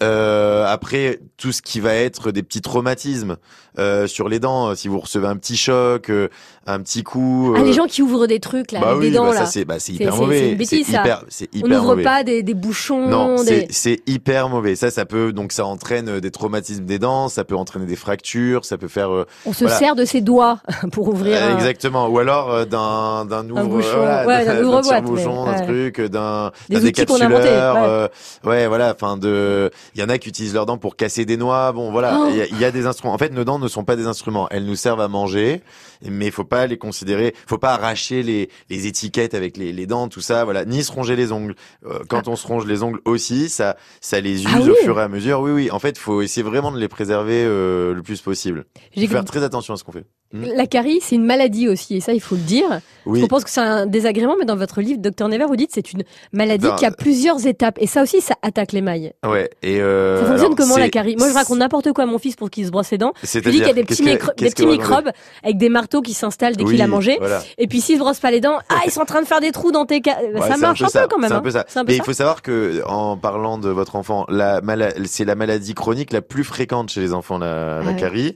Euh, 0.01 0.65
après, 0.67 1.19
tout 1.37 1.51
ce 1.51 1.61
qui 1.61 1.79
va 1.79 1.93
être 1.93 2.31
des 2.31 2.41
petits 2.43 2.61
traumatismes 2.61 3.37
euh, 3.79 4.07
sur 4.07 4.29
les 4.29 4.39
dents, 4.39 4.69
euh, 4.69 4.75
si 4.75 4.87
vous 4.87 4.99
recevez 4.99 5.27
un 5.27 5.35
petit 5.35 5.57
choc, 5.57 6.09
euh, 6.09 6.27
un 6.67 6.79
petit 6.79 7.03
coup. 7.03 7.53
Ah, 7.55 7.59
euh, 7.59 7.63
les 7.63 7.73
gens 7.73 7.85
qui 7.85 8.01
ouvrent 8.01 8.27
des 8.27 8.39
trucs, 8.39 8.71
là, 8.71 8.79
bah 8.79 8.95
oui, 8.95 9.09
des 9.09 9.15
dents, 9.17 9.27
bah 9.29 9.33
là. 9.33 9.45
c'est 9.45 9.65
bah, 9.65 9.77
hyper 9.87 10.15
mauvais. 10.15 10.55
c'est 10.65 10.77
hyper, 10.79 11.23
c'est 11.29 11.49
On 11.53 11.57
hyper 11.57 11.81
n'ouvre 11.81 11.95
pas 12.03 12.23
des, 12.23 12.43
des 12.43 12.53
bouchons. 12.53 13.07
Non, 13.07 13.43
des- 13.43 13.67
c'est 13.71 14.01
hyper 14.07 14.49
mauvais. 14.49 14.75
Ça, 14.75 14.91
ça 14.91 15.05
peut 15.05 15.33
donc 15.33 15.51
ça 15.51 15.65
entraîne 15.65 16.07
euh, 16.09 16.19
des 16.21 16.31
traumatismes 16.31 16.85
des 16.85 16.99
dents, 16.99 17.27
ça 17.29 17.43
peut 17.43 17.55
entraîner 17.55 17.85
des 17.85 17.95
fractures, 17.95 18.63
ça 18.65 18.77
peut 18.77 18.87
faire 18.87 19.11
euh, 19.11 19.25
On 19.45 19.53
se 19.53 19.67
sert 19.67 19.95
de 19.95 20.05
ses 20.05 20.21
doigts 20.21 20.59
pour 20.91 21.07
ouvrir. 21.09 21.35
euh, 21.41 21.51
un- 21.53 21.55
exactement. 21.57 22.07
Ou 22.07 22.19
alors 22.19 22.51
euh, 22.51 22.65
d'un 22.65 23.25
d'un 23.25 23.49
ouvre 23.49 23.65
bouchon. 23.65 23.97
voilà, 23.97 24.25
Ouais, 24.27 24.45
d'un 24.45 24.63
ouvre-boîte, 24.63 24.83
tire-bouchon, 25.03 25.45
mais- 25.45 25.51
un 25.55 25.61
truc, 25.61 25.99
euh, 25.99 26.07
d'un 26.09 26.51
Des 26.69 26.75
d'un 26.79 26.85
outils 26.87 27.05
qu'on 27.05 27.15
a 27.19 27.25
inventés, 27.25 27.43
décapsuleur. 27.43 27.75
ouais. 27.75 27.81
euh, 27.85 28.07
ouais, 28.45 28.67
voilà. 28.67 28.93
Enfin, 28.93 29.17
de. 29.17 29.71
Il 29.95 30.01
y 30.01 30.03
en 30.03 30.09
a 30.09 30.17
qui 30.17 30.29
utilisent 30.29 30.53
leurs 30.53 30.65
dents 30.65 30.77
pour 30.77 30.95
casser 30.95 31.25
des 31.25 31.37
noix. 31.37 31.71
Bon, 31.71 31.91
voilà. 31.91 32.17
Oh. 32.19 32.27
Il 32.29 32.35
y, 32.37 32.41
a- 32.41 32.45
il 32.47 32.59
y 32.59 32.65
a 32.65 32.71
des 32.71 32.85
instruments. 32.85 33.13
En 33.13 33.17
fait, 33.17 33.31
nos 33.31 33.43
dents 33.43 33.59
ne 33.59 33.67
sont 33.67 33.83
pas 33.83 33.95
des 33.95 34.07
instruments. 34.07 34.47
Elles 34.49 34.65
nous 34.65 34.75
servent 34.75 35.01
à 35.01 35.07
manger, 35.07 35.61
mais 36.03 36.25
il 36.27 36.31
faut 36.31 36.43
pas 36.43 36.67
les 36.67 36.77
considérer. 36.77 37.33
Faut 37.47 37.57
pas 37.57 37.73
arracher 37.73 38.23
les 38.23 38.49
les 38.69 38.87
étiquettes 38.87 39.33
avec 39.33 39.57
les, 39.57 39.71
les 39.73 39.85
dents, 39.85 40.07
tout 40.07 40.21
ça. 40.21 40.43
Voilà. 40.43 40.65
Ni 40.65 40.83
se 40.83 40.91
ronger 40.91 41.15
les 41.15 41.31
ongles. 41.31 41.55
Euh, 41.85 41.99
quand 42.07 42.27
on 42.27 42.35
se 42.35 42.45
ronge 42.47 42.65
les 42.65 42.83
ongles 42.83 42.99
aussi, 43.05 43.49
ça 43.49 43.77
ça 44.01 44.19
les 44.19 44.43
use 44.43 44.49
Ah 44.53 44.59
au 44.61 44.65
oui. 44.65 44.75
fur 44.83 44.99
et 44.99 45.03
à 45.03 45.07
mesure. 45.07 45.39
Oui, 45.41 45.51
oui. 45.51 45.71
En 45.71 45.79
fait, 45.79 45.97
faut 45.97 46.21
essayer 46.21 46.43
vraiment 46.43 46.71
de 46.71 46.79
les 46.79 46.87
préserver 46.87 47.43
euh, 47.45 47.93
le 47.93 48.01
plus 48.01 48.21
possible. 48.21 48.65
Faut 48.95 49.07
faire 49.07 49.25
très 49.25 49.43
attention 49.43 49.73
à 49.73 49.77
ce 49.77 49.83
qu'on 49.83 49.91
fait. 49.91 50.05
La 50.33 50.65
carie, 50.65 50.99
c'est 51.01 51.15
une 51.15 51.25
maladie 51.25 51.69
aussi, 51.69 51.97
et 51.97 51.99
ça, 52.01 52.11
il 52.13 52.19
faut 52.19 52.33
le 52.35 52.41
dire. 52.41 52.81
Oui. 53.05 53.21
On 53.23 53.27
pense 53.27 53.43
que 53.43 53.49
c'est 53.51 53.59
un 53.61 53.85
désagrément, 53.85 54.35
mais 54.39 54.45
dans 54.45 54.55
votre 54.55 54.81
livre, 54.81 54.99
Docteur 54.99 55.27
Never, 55.29 55.45
vous 55.45 55.55
dites 55.55 55.67
que 55.67 55.73
c'est 55.75 55.93
une 55.93 56.03
maladie 56.31 56.67
qui 56.77 56.85
a 56.85 56.91
plusieurs 56.91 57.45
étapes. 57.45 57.77
Et 57.79 57.85
ça 57.85 58.01
aussi, 58.01 58.19
ça 58.21 58.33
attaque 58.41 58.71
l'émail. 58.71 59.13
Ouais. 59.23 59.49
Et 59.61 59.79
euh, 59.81 60.19
Ça 60.21 60.25
fonctionne 60.25 60.45
alors, 60.45 60.55
comment 60.57 60.77
la 60.77 60.89
carie? 60.89 61.15
Moi, 61.17 61.29
je 61.29 61.33
raconte 61.33 61.59
n'importe 61.59 61.91
quoi 61.91 62.05
à 62.05 62.07
mon 62.07 62.17
fils 62.17 62.35
pour 62.35 62.49
qu'il 62.49 62.65
se 62.65 62.71
brosse 62.71 62.89
les 62.91 62.97
dents. 62.97 63.13
Je 63.21 63.39
lui 63.39 63.51
dis 63.51 63.57
qu'il 63.57 63.67
y 63.67 63.69
a 63.69 63.73
des 63.73 63.83
petits, 63.83 64.03
micro- 64.03 64.31
des 64.35 64.65
microbes 64.65 65.09
avec 65.43 65.57
des 65.57 65.69
marteaux 65.69 66.01
qui 66.01 66.13
s'installent 66.13 66.55
dès 66.55 66.63
Oui, 66.63 66.71
qu'il 66.71 66.81
a 66.81 66.87
mangé. 66.87 67.17
Voilà. 67.19 67.43
Et 67.57 67.67
puis 67.67 67.81
s'il 67.81 67.95
se 67.97 67.99
brosse 67.99 68.19
pas 68.19 68.31
les 68.31 68.41
dents, 68.41 68.57
ah, 68.69 68.79
ils 68.85 68.91
sont 68.91 69.01
en 69.01 69.05
train 69.05 69.21
de 69.21 69.27
faire 69.27 69.41
des 69.41 69.51
trous 69.51 69.71
dans 69.71 69.85
tes 69.85 70.01
ca... 70.03 70.17
Ouais, 70.21 70.41
ça 70.47 70.57
marche 70.57 70.81
un 70.81 70.85
peu, 70.85 70.91
ça, 70.91 71.07
quand 71.09 71.19
même. 71.19 71.29
C'est 71.29 71.35
un 71.35 71.39
hein. 71.39 71.41
peu 71.41 71.51
ça. 71.51 71.65
Un 71.75 71.85
peu 71.85 71.91
Mais 71.91 71.97
ça. 71.97 72.03
il 72.03 72.05
faut 72.05 72.13
savoir 72.13 72.41
que, 72.41 72.81
en 72.87 73.17
parlant 73.17 73.57
de 73.59 73.69
votre 73.69 73.95
enfant, 73.95 74.25
la 74.29 74.61
mala- 74.61 74.93
c'est 75.05 75.25
la 75.25 75.35
maladie 75.35 75.73
chronique 75.75 76.11
la 76.11 76.21
plus 76.21 76.43
fréquente 76.43 76.89
chez 76.89 77.01
les 77.01 77.13
enfants, 77.13 77.37
la, 77.37 77.81
Ah 77.87 77.93
carie. 77.93 78.35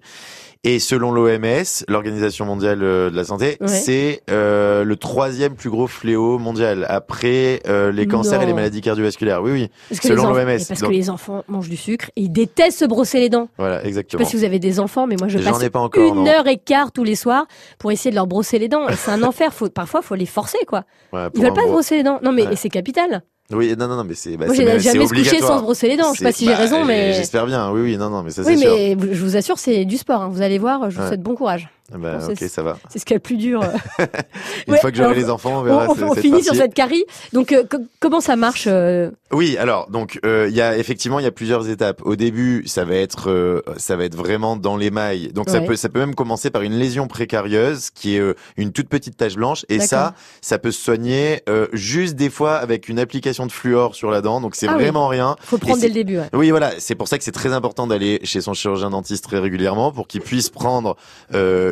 Et 0.70 0.80
selon 0.80 1.12
l'OMS, 1.14 1.64
l'Organisation 1.88 2.44
mondiale 2.46 2.84
euh, 2.84 3.10
de 3.10 3.16
la 3.16 3.24
santé, 3.24 3.56
Ouais. 3.62 3.68
c'est 3.70 4.22
euh, 4.30 4.84
le 4.84 4.96
troisième 4.98 5.56
plus 5.56 5.70
gros 5.70 5.88
fléau 5.88 6.38
mondial 6.40 6.86
après 6.90 7.62
euh, 7.68 7.90
les 7.94 8.06
cancers 8.06 8.40
Non. 8.40 8.44
et 8.44 8.48
les 8.48 8.54
maladies 8.54 8.82
cardiovasculaires. 8.82 9.42
Oui, 9.42 9.52
oui. 9.52 9.70
Parce 9.90 10.02
selon 10.02 10.30
l'OMS. 10.34 10.46
Parce 10.68 10.82
Donc- 10.82 10.90
que 10.90 10.94
les 10.94 11.10
enfants 11.10 11.46
mangent 11.48 11.70
du 11.70 11.78
sucre 11.78 12.08
et 12.18 12.24
ils 12.24 12.30
détestent 12.32 12.80
se 12.80 12.86
brosser 12.86 13.20
les 13.22 13.30
dents. 13.30 13.48
Voilà, 13.58 13.78
Je 13.78 13.82
sais 13.84 13.88
exactement. 13.88 14.24
pas 14.24 14.30
si 14.30 14.36
vous 14.36 14.44
avez 14.44 14.60
des 14.60 14.82
enfants, 14.82 15.08
mais 15.08 15.16
moi 15.18 15.30
je 15.30 15.40
passe 15.40 15.64
ai 15.64 15.70
pas 15.70 15.80
encore, 15.80 16.04
une 16.06 16.16
non. 16.26 16.28
heure 16.28 16.48
et 16.48 16.58
quart 16.58 16.92
tous 16.92 17.06
les 17.06 17.16
soirs 17.16 17.46
pour 17.80 17.94
essayer 17.94 18.12
de 18.12 18.16
leur 18.16 18.28
brosser 18.28 18.60
les 18.60 18.68
dents. 18.68 18.88
C'est 18.94 19.12
un 19.12 19.24
enfer. 19.24 19.54
Faut, 19.54 19.70
parfois, 19.70 20.02
faut 20.02 20.16
les 20.16 20.26
forcer, 20.26 20.60
quoi. 20.68 20.84
Ouais, 21.14 21.28
Ils 21.34 21.42
veulent 21.44 21.54
pas 21.54 21.62
se 21.62 21.66
bro- 21.68 21.74
brosser 21.76 21.96
les 21.96 22.04
dents. 22.04 22.20
Non, 22.22 22.34
mais 22.34 22.46
Ouais. 22.46 22.56
c'est 22.58 22.68
capital. 22.70 23.24
Oui, 23.52 23.74
non, 23.78 23.88
non, 23.88 23.96
non, 23.98 24.04
mais 24.04 24.14
c'est. 24.16 24.36
Bah, 24.36 24.46
Moi, 24.46 24.56
j'ai 24.56 24.66
jamais 24.80 25.06
se 25.06 25.12
obligatoire. 25.14 25.48
sans 25.52 25.58
se 25.60 25.64
brosser 25.64 25.88
les 25.88 25.96
dents. 25.98 26.14
Je 26.14 26.20
sais 26.20 26.24
pas 26.26 26.32
si 26.34 26.46
j'ai 26.46 26.52
bah, 26.52 26.58
raison, 26.58 26.84
mais. 26.84 27.14
J'espère 27.14 27.46
bien. 27.46 27.72
Oui, 27.72 27.82
oui, 27.82 27.98
non, 27.98 28.10
non, 28.10 28.22
mais 28.24 28.30
ça 28.32 28.44
c'est 28.44 28.50
Oui, 28.50 28.58
sûr. 28.60 28.76
mais 28.76 28.96
vous- 28.96 29.08
je 29.14 29.24
vous 29.24 29.38
assure, 29.38 29.58
c'est 29.58 29.86
du 29.86 29.96
sport. 29.98 30.22
hein. 30.24 30.30
Vous 30.32 30.42
allez 30.42 30.58
voir, 30.58 30.90
je 30.90 30.96
vous 30.98 31.02
Ouais. 31.02 31.08
souhaite 31.08 31.22
bon 31.22 31.36
courage. 31.36 31.70
Bah, 31.92 32.18
Bon, 32.18 32.26
ok, 32.28 32.36
c'est- 32.38 32.48
ça 32.50 32.64
va. 32.64 32.78
C'est 32.90 33.00
ce 33.00 33.06
qu'il 33.06 33.14
y 33.14 33.16
a 33.16 33.20
de 33.20 33.24
plus 33.24 33.38
dur. 33.38 33.62
Une 34.68 34.74
Ouais, 34.74 34.80
fois 34.80 34.92
que 34.92 34.98
j'aurai 34.98 35.16
les 35.16 35.30
enfants, 35.30 35.52
on 35.54 35.60
On, 35.60 35.64
verra. 35.64 35.86
on- 35.88 36.04
on 36.04 36.14
cette 36.14 36.22
finit 36.24 36.44
sur 36.44 36.54
cette 36.54 36.74
carie. 36.74 37.06
Donc, 37.32 37.54
euh, 37.54 37.64
co- 37.64 37.78
comment 38.02 38.20
ça 38.20 38.36
marche 38.36 38.66
euh, 38.68 39.10
Oui, 39.32 39.56
alors 39.58 39.90
donc 39.90 40.20
euh, 40.26 40.48
il 40.50 40.56
y 40.56 40.62
a 40.62 40.78
effectivement 40.78 41.20
il 41.20 41.24
y 41.24 41.28
a 41.28 41.32
plusieurs 41.32 41.70
étapes. 41.70 42.02
Au 42.04 42.16
début, 42.18 42.64
ça 42.68 42.84
va 42.84 42.96
être 42.96 43.64
ça 43.78 43.96
va 43.96 44.04
être 44.04 44.16
vraiment 44.16 44.58
dans 44.58 44.76
l'émail. 44.76 45.30
Donc 45.34 45.50
ça 45.50 45.62
peut 45.62 45.76
ça 45.78 45.88
peut 45.90 46.00
même 46.00 46.16
commencer 46.16 46.50
par 46.50 46.62
une 46.62 46.74
lésion 46.78 47.08
précarieuse 47.08 47.90
qui 47.92 48.18
est 48.18 48.22
une 48.58 48.72
toute 48.74 48.90
petite 48.90 49.16
tache 49.18 49.36
blanche 49.36 49.66
et 49.70 49.80
ça 49.80 50.14
ça 50.42 50.60
peut 50.60 50.72
se 50.72 50.82
soigner 50.84 51.42
juste 51.74 52.16
des 52.16 52.30
fois 52.30 52.56
avec 52.56 52.90
une 52.90 53.00
application 53.00 53.46
de 53.46 53.52
fluor 53.52 53.96
sur 53.96 54.12
la 54.12 54.20
dent. 54.22 54.42
Donc 54.42 54.56
c'est 54.56 54.68
Ah 54.68 54.76
oui. 54.76 54.84
vraiment 54.84 55.08
rien. 55.08 55.36
Faut 55.42 55.58
prendre 55.58 55.80
dès 55.80 55.88
le 55.88 55.94
début. 55.94 56.18
ouais. 56.18 56.28
Oui, 56.34 56.50
voilà, 56.50 56.72
c'est 56.80 56.96
pour 56.96 57.08
ça 57.08 57.18
que 57.18 57.24
c'est 57.24 57.32
très 57.32 57.54
important 57.54 57.88
d'aller 57.88 58.20
chez 58.24 58.42
son 58.42 58.54
chirurgien 58.54 58.90
dentiste 58.90 59.24
très 59.24 59.40
régulièrement 59.40 59.92
pour 59.94 60.08
qu'il 60.08 60.20
puisse 60.22 60.50
prendre 60.50 60.98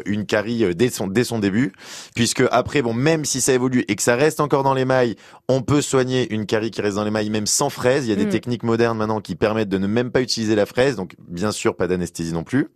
une 0.06 0.26
carie 0.26 0.64
euh, 0.64 0.74
dès 0.74 0.90
son 0.90 1.08
dès 1.08 1.24
son 1.24 1.40
début, 1.40 1.74
puisque 2.16 2.44
après 2.52 2.82
bon 2.82 2.94
même 2.94 3.26
si 3.26 3.42
ça 3.42 3.54
évolue 3.54 3.86
et 3.88 3.96
que 3.96 4.04
ça 4.04 4.16
reste 4.16 4.40
encore 4.40 4.64
dans 4.64 4.74
l'émail, 4.74 5.16
on 5.48 5.62
peut 5.62 5.82
soigner 5.82 6.32
une 6.34 6.46
carie 6.46 6.72
qui 6.72 6.82
reste 6.82 6.96
dans 6.96 7.04
l'émail 7.04 7.30
même 7.30 7.48
sans 7.48 7.70
fraise. 7.70 8.06
Il 8.06 8.10
y 8.10 8.14
a 8.14 8.16
des 8.16 8.26
Mm. 8.26 8.30
techniques 8.30 8.64
modernes 8.64 8.98
maintenant 8.98 9.22
qui 9.22 9.36
permettent 9.36 9.70
de 9.70 9.78
ne 9.78 9.88
même 9.88 10.12
pas 10.12 10.22
utiliser 10.22 10.56
la 10.56 10.66
fraise, 10.66 10.96
donc 10.96 11.16
bien 11.28 11.52
sûr 11.52 11.76
pas 11.76 11.88
d'anesthésie 11.88 12.34
non 12.34 12.44
plus. 12.44 12.70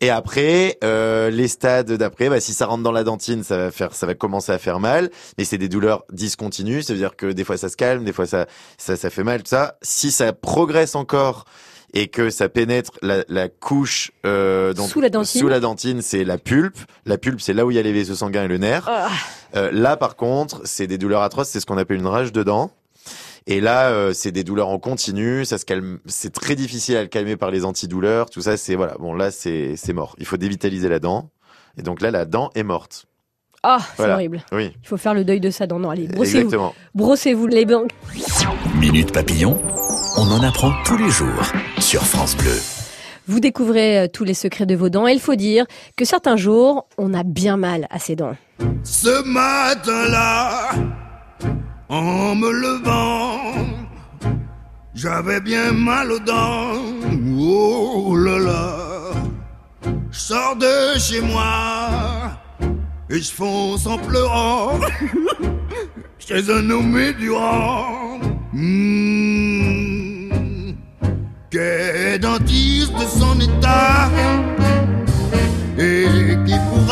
Et 0.00 0.10
après, 0.10 0.78
euh, 0.84 1.30
les 1.30 1.48
stades 1.48 1.90
d'après, 1.92 2.28
bah, 2.28 2.38
si 2.38 2.52
ça 2.52 2.66
rentre 2.66 2.82
dans 2.82 2.92
la 2.92 3.02
dentine, 3.02 3.42
ça 3.42 3.56
va 3.56 3.70
faire, 3.70 3.94
ça 3.94 4.06
va 4.06 4.14
commencer 4.14 4.52
à 4.52 4.58
faire 4.58 4.78
mal. 4.78 5.10
Mais 5.38 5.44
c'est 5.44 5.56
des 5.56 5.70
douleurs 5.70 6.04
discontinues, 6.12 6.82
ça 6.82 6.92
veut 6.92 6.98
dire 6.98 7.16
que 7.16 7.26
des 7.32 7.44
fois 7.44 7.56
ça 7.56 7.68
se 7.70 7.76
calme, 7.78 8.04
des 8.04 8.12
fois 8.12 8.26
ça, 8.26 8.46
ça, 8.76 8.96
ça 8.96 9.08
fait 9.08 9.24
mal, 9.24 9.42
tout 9.42 9.48
ça. 9.48 9.78
Si 9.80 10.10
ça 10.10 10.32
progresse 10.34 10.94
encore 10.94 11.46
et 11.94 12.08
que 12.08 12.30
ça 12.30 12.48
pénètre 12.48 12.92
la, 13.02 13.24
la 13.28 13.48
couche 13.48 14.10
euh, 14.26 14.72
donc, 14.74 14.88
Sous 14.90 15.00
la 15.00 15.08
dentine. 15.10 15.40
sous 15.40 15.48
la 15.48 15.60
dentine, 15.60 16.02
c'est 16.02 16.24
la 16.24 16.38
pulpe. 16.38 16.78
La 17.06 17.16
pulpe, 17.18 17.40
c'est 17.40 17.54
là 17.54 17.64
où 17.64 17.70
il 17.70 17.74
y 17.74 17.78
a 17.78 17.82
les 17.82 17.92
vaisseaux 17.92 18.14
sanguins 18.16 18.44
et 18.44 18.48
le 18.48 18.58
nerf. 18.58 18.84
Ah, 18.88 19.08
Euh, 19.54 19.70
là, 19.72 19.96
par 19.96 20.16
contre, 20.16 20.60
c'est 20.64 20.86
des 20.86 20.98
douleurs 20.98 21.22
atroces. 21.22 21.48
C'est 21.48 21.60
ce 21.60 21.66
qu'on 21.66 21.78
appelle 21.78 21.96
une 21.98 22.06
rage 22.06 22.32
de 22.32 22.42
dents. 22.42 22.70
Et 23.46 23.60
là, 23.60 23.90
euh, 23.90 24.12
c'est 24.12 24.32
des 24.32 24.42
douleurs 24.44 24.68
en 24.68 24.78
continu. 24.78 25.44
Ça 25.44 25.56
se 25.56 25.64
calme. 25.64 25.98
C'est 26.06 26.32
très 26.32 26.56
difficile 26.56 26.96
à 26.96 27.02
le 27.02 27.08
calmer 27.08 27.36
par 27.36 27.50
les 27.52 27.64
antidouleurs. 27.64 28.28
Tout 28.28 28.40
ça, 28.42 28.56
c'est 28.56 28.74
voilà. 28.74 28.96
Bon, 28.98 29.14
là, 29.14 29.30
c'est 29.30 29.76
c'est 29.76 29.92
mort. 29.92 30.16
Il 30.18 30.26
faut 30.26 30.36
dévitaliser 30.36 30.88
la 30.88 30.98
dent. 30.98 31.30
Et 31.78 31.82
donc 31.82 32.02
là, 32.02 32.10
la 32.10 32.24
dent 32.24 32.50
est 32.54 32.64
morte. 32.64 33.06
Ah, 33.62 33.78
c'est 33.80 33.96
Voilà. 33.98 34.14
horrible. 34.14 34.42
Oui, 34.52 34.72
Il 34.82 34.88
faut 34.88 34.96
faire 34.96 35.14
le 35.14 35.24
deuil 35.24 35.40
de 35.40 35.50
ça. 35.50 35.66
Non, 35.66 35.78
non, 35.78 35.90
allez, 35.90 36.06
brossez-vous. 36.08 36.72
Brossez-vous 36.94 37.46
les 37.46 37.64
dents. 37.64 37.84
Minute 38.78 39.12
Papillon, 39.12 39.60
on 40.16 40.30
en 40.30 40.42
apprend 40.42 40.72
tous 40.84 40.96
les 40.96 41.10
jours 41.10 41.42
sur 41.78 42.02
France 42.02 42.36
Bleu. 42.36 42.56
Vous 43.28 43.40
découvrez 43.40 43.98
euh, 43.98 44.06
tous 44.08 44.22
les 44.22 44.34
secrets 44.34 44.66
de 44.66 44.76
vos 44.76 44.88
dents. 44.88 45.08
Et 45.08 45.12
il 45.12 45.20
faut 45.20 45.34
dire 45.34 45.66
que 45.96 46.04
certains 46.04 46.36
jours, 46.36 46.86
on 46.96 47.12
a 47.12 47.24
bien 47.24 47.56
mal 47.56 47.88
à 47.90 47.98
ses 47.98 48.14
dents. 48.14 48.36
Ce 48.84 49.22
matin-là, 49.24 50.70
en 51.88 52.34
me 52.36 52.50
levant, 52.52 53.40
j'avais 54.94 55.40
bien 55.40 55.72
mal 55.72 56.12
aux 56.12 56.20
dents. 56.20 56.74
Oh 57.38 58.14
là 58.16 58.38
là, 58.38 58.76
je 60.12 60.18
sors 60.18 60.54
de 60.56 60.96
chez 60.98 61.20
moi 61.20 61.88
et 63.10 63.20
je 63.20 63.32
fonce 63.32 63.86
en 63.86 63.98
pleurant 63.98 64.80
chez 66.18 66.50
un 66.50 66.62
nommé 66.62 67.12
Durand. 67.12 68.18
Hmm, 68.52 70.30
qu'est 71.50 72.18
dentiste 72.18 72.92
de 72.94 73.06
son 73.18 73.38
état? 73.40 74.10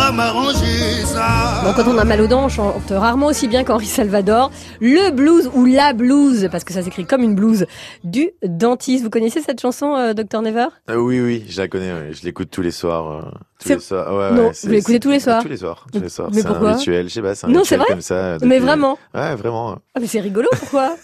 Pourra 0.05 0.13
m'arranger 0.13 1.05
ça. 1.07 1.63
Bon, 1.65 1.73
quand 1.75 1.89
on 1.91 1.97
a 1.99 2.05
mal 2.05 2.21
aux 2.21 2.27
dents, 2.27 2.45
on 2.45 2.49
chante 2.49 2.91
rarement 2.91 3.27
aussi 3.27 3.49
bien 3.49 3.65
qu'Henri 3.65 3.87
Salvador. 3.87 4.51
Le 4.81 5.11
blues 5.11 5.51
ou 5.55 5.65
la 5.65 5.93
blues, 5.93 6.49
parce 6.51 6.65
que 6.65 6.73
ça 6.73 6.83
s'écrit 6.83 7.07
comme 7.07 7.23
une 7.23 7.35
blouse, 7.35 7.65
du 8.03 8.31
dentiste. 8.43 9.03
Vous 9.05 9.11
connaissez 9.11 9.41
cette 9.41 9.61
chanson, 9.61 9.95
euh, 9.97 10.13
Dr 10.13 10.43
Never? 10.43 10.67
Euh, 10.91 10.97
oui, 10.97 11.21
oui, 11.21 11.45
je 11.49 11.61
la 11.61 11.69
connais. 11.69 11.93
ouais. 11.93 12.11
Je 12.13 12.23
l'écoute 12.25 12.51
tous 12.51 12.63
les 12.63 12.71
soirs. 12.71 13.11
euh, 13.11 13.23
tous 13.63 13.69
les 13.71 13.79
soirs. 13.79 14.15
Ouais, 14.15 14.31
Non, 14.37 14.49
ouais, 14.49 14.53
vous 14.63 14.71
l'écoutez 14.71 15.01
tous 15.01 15.11
les 15.11 15.21
soirs 15.21 15.43
Tous 15.43 15.49
les 15.49 15.57
soirs. 15.57 15.87
Tous 15.93 16.01
les 16.01 16.09
soirs. 16.09 16.29
Mais 16.33 16.43
C'est 16.43 16.49
pourquoi? 16.49 16.71
un 16.71 16.77
rituel. 16.77 17.09
Je 17.09 17.15
sais 17.15 17.23
pas. 17.23 17.35
C'est 17.35 17.47
un 17.47 17.51
Non, 17.51 17.63
c'est 17.65 17.77
rituel 17.77 17.79
vrai 17.81 17.89
comme 17.89 18.01
ça. 18.03 18.15
euh, 18.15 18.39
Mais 18.43 18.57
depuis- 18.57 18.67
vraiment 18.67 18.99
Ouais, 19.15 19.35
vraiment. 19.37 19.79
Ah, 19.95 20.01
mais 20.01 20.07
c'est 20.07 20.21
rigolo, 20.21 20.49
pourquoi? 20.59 20.97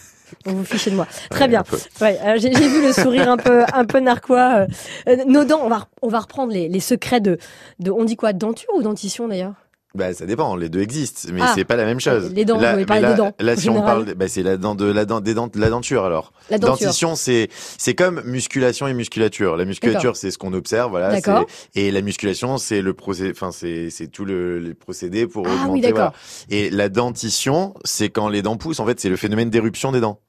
On 0.46 0.52
vous 0.52 0.64
fichez 0.64 0.90
de 0.90 0.96
moi. 0.96 1.06
Très 1.30 1.44
Ouais, 1.44 1.48
bien. 1.48 1.64
Ouais, 2.00 2.18
euh, 2.24 2.38
j'ai 2.38 2.52
j'ai 2.52 2.68
vu 2.68 2.82
le 2.86 2.92
sourire 2.92 3.30
un 3.30 3.36
peu, 3.36 3.64
un 3.72 3.84
peu 3.84 4.00
narquois. 4.00 4.66
Euh, 5.08 5.16
nos 5.26 5.44
dents, 5.44 5.60
on 5.64 5.68
va, 5.68 5.86
on 6.02 6.08
va 6.08 6.20
reprendre 6.20 6.52
les, 6.52 6.68
les 6.68 6.80
secrets 6.80 7.20
de, 7.20 7.38
de, 7.78 7.90
on 7.90 8.04
dit 8.04 8.16
quoi, 8.16 8.32
denture 8.32 8.70
ou 8.74 8.82
dentition 8.82 9.28
d'ailleurs? 9.28 9.54
Bah, 9.94 10.14
ça 10.14 10.24
dépend. 10.24 10.54
Les 10.54 10.68
deux 10.68 10.80
existent, 10.80 11.28
mais 11.32 11.40
Ah. 11.42 11.52
c'est 11.54 11.64
pas 11.64 11.74
la 11.74 11.84
même 11.84 11.98
chose. 11.98 12.32
Les 12.32 12.44
dents, 12.44 12.56
vous 12.56 12.62
là, 12.62 12.70
avez 12.70 12.82
mais 12.82 12.86
parlé 12.86 13.02
là, 13.02 13.12
de 13.12 13.16
dents, 13.16 13.32
Là, 13.40 13.56
si 13.56 13.68
on 13.68 13.82
parle, 13.82 14.14
bah, 14.14 14.28
c'est 14.28 14.44
la 14.44 14.56
dent 14.56 14.76
de 14.76 14.84
la 14.84 15.04
dent 15.04 15.20
des 15.20 15.34
dents, 15.34 15.50
la 15.56 15.68
denture 15.68 16.04
alors. 16.04 16.32
La 16.48 16.58
denture. 16.58 16.86
Dentition, 16.86 17.16
c'est 17.16 17.48
c'est 17.76 17.94
comme 17.94 18.22
musculation 18.24 18.86
et 18.86 18.94
musculature. 18.94 19.56
La 19.56 19.64
musculature, 19.64 20.14
c'est 20.16 20.30
ce 20.30 20.38
qu'on 20.38 20.52
observe, 20.52 20.90
voilà. 20.90 21.10
D'accord. 21.10 21.44
Et 21.74 21.90
la 21.90 22.02
musculation, 22.02 22.56
c'est 22.56 22.82
le 22.82 22.94
procédé, 22.94 23.30
enfin 23.32 23.50
c'est 23.50 23.90
c'est 23.90 24.06
tout 24.06 24.24
le 24.24 24.60
les 24.60 24.74
procédés 24.74 25.26
pour 25.26 25.44
Ah 25.48 25.50
oui, 25.50 25.60
augmenter. 25.62 25.80
d'accord. 25.80 26.12
voilà. 26.48 26.62
Et 26.62 26.70
la 26.70 26.88
dentition, 26.88 27.74
c'est 27.84 28.10
quand 28.10 28.28
les 28.28 28.42
dents 28.42 28.56
poussent. 28.56 28.78
En 28.80 28.86
fait, 28.86 29.00
c'est 29.00 29.08
le 29.08 29.16
phénomène 29.16 29.50
d'éruption 29.50 29.90
des 29.90 30.00
dents. 30.00 30.20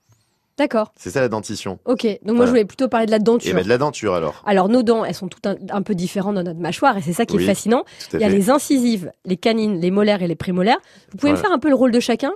D'accord. 0.57 0.91
C'est 0.95 1.09
ça 1.11 1.21
la 1.21 1.29
dentition. 1.29 1.79
Ok. 1.85 2.05
Donc 2.23 2.35
moi, 2.35 2.45
je 2.45 2.51
voulais 2.51 2.65
plutôt 2.65 2.87
parler 2.87 3.05
de 3.07 3.11
la 3.11 3.17
Et 3.17 3.21
denture. 3.21 3.55
ben 3.55 3.63
de 3.63 3.69
la 3.69 3.77
denture 3.77 4.13
alors. 4.13 4.43
Alors 4.45 4.69
nos 4.69 4.83
dents, 4.83 5.03
elles 5.05 5.15
sont 5.15 5.27
toutes 5.27 5.45
un, 5.47 5.55
un 5.69 5.81
peu 5.81 5.95
différentes 5.95 6.35
dans 6.35 6.43
notre 6.43 6.59
mâchoire 6.59 6.97
et 6.97 7.01
c'est 7.01 7.13
ça 7.13 7.25
qui 7.25 7.37
est 7.37 7.45
fascinant. 7.45 7.83
Il 8.13 8.19
y 8.19 8.23
a 8.23 8.29
fait. 8.29 8.35
les 8.35 8.49
incisives, 8.49 9.11
les 9.25 9.37
canines, 9.37 9.79
les 9.79 9.91
molaires 9.91 10.21
et 10.21 10.27
les 10.27 10.35
prémolaires. 10.35 10.79
Vous 11.11 11.17
pouvez 11.17 11.31
me 11.31 11.37
faire 11.37 11.51
un 11.51 11.59
peu 11.59 11.69
le 11.69 11.75
rôle 11.75 11.91
de 11.91 11.99
chacun? 11.99 12.31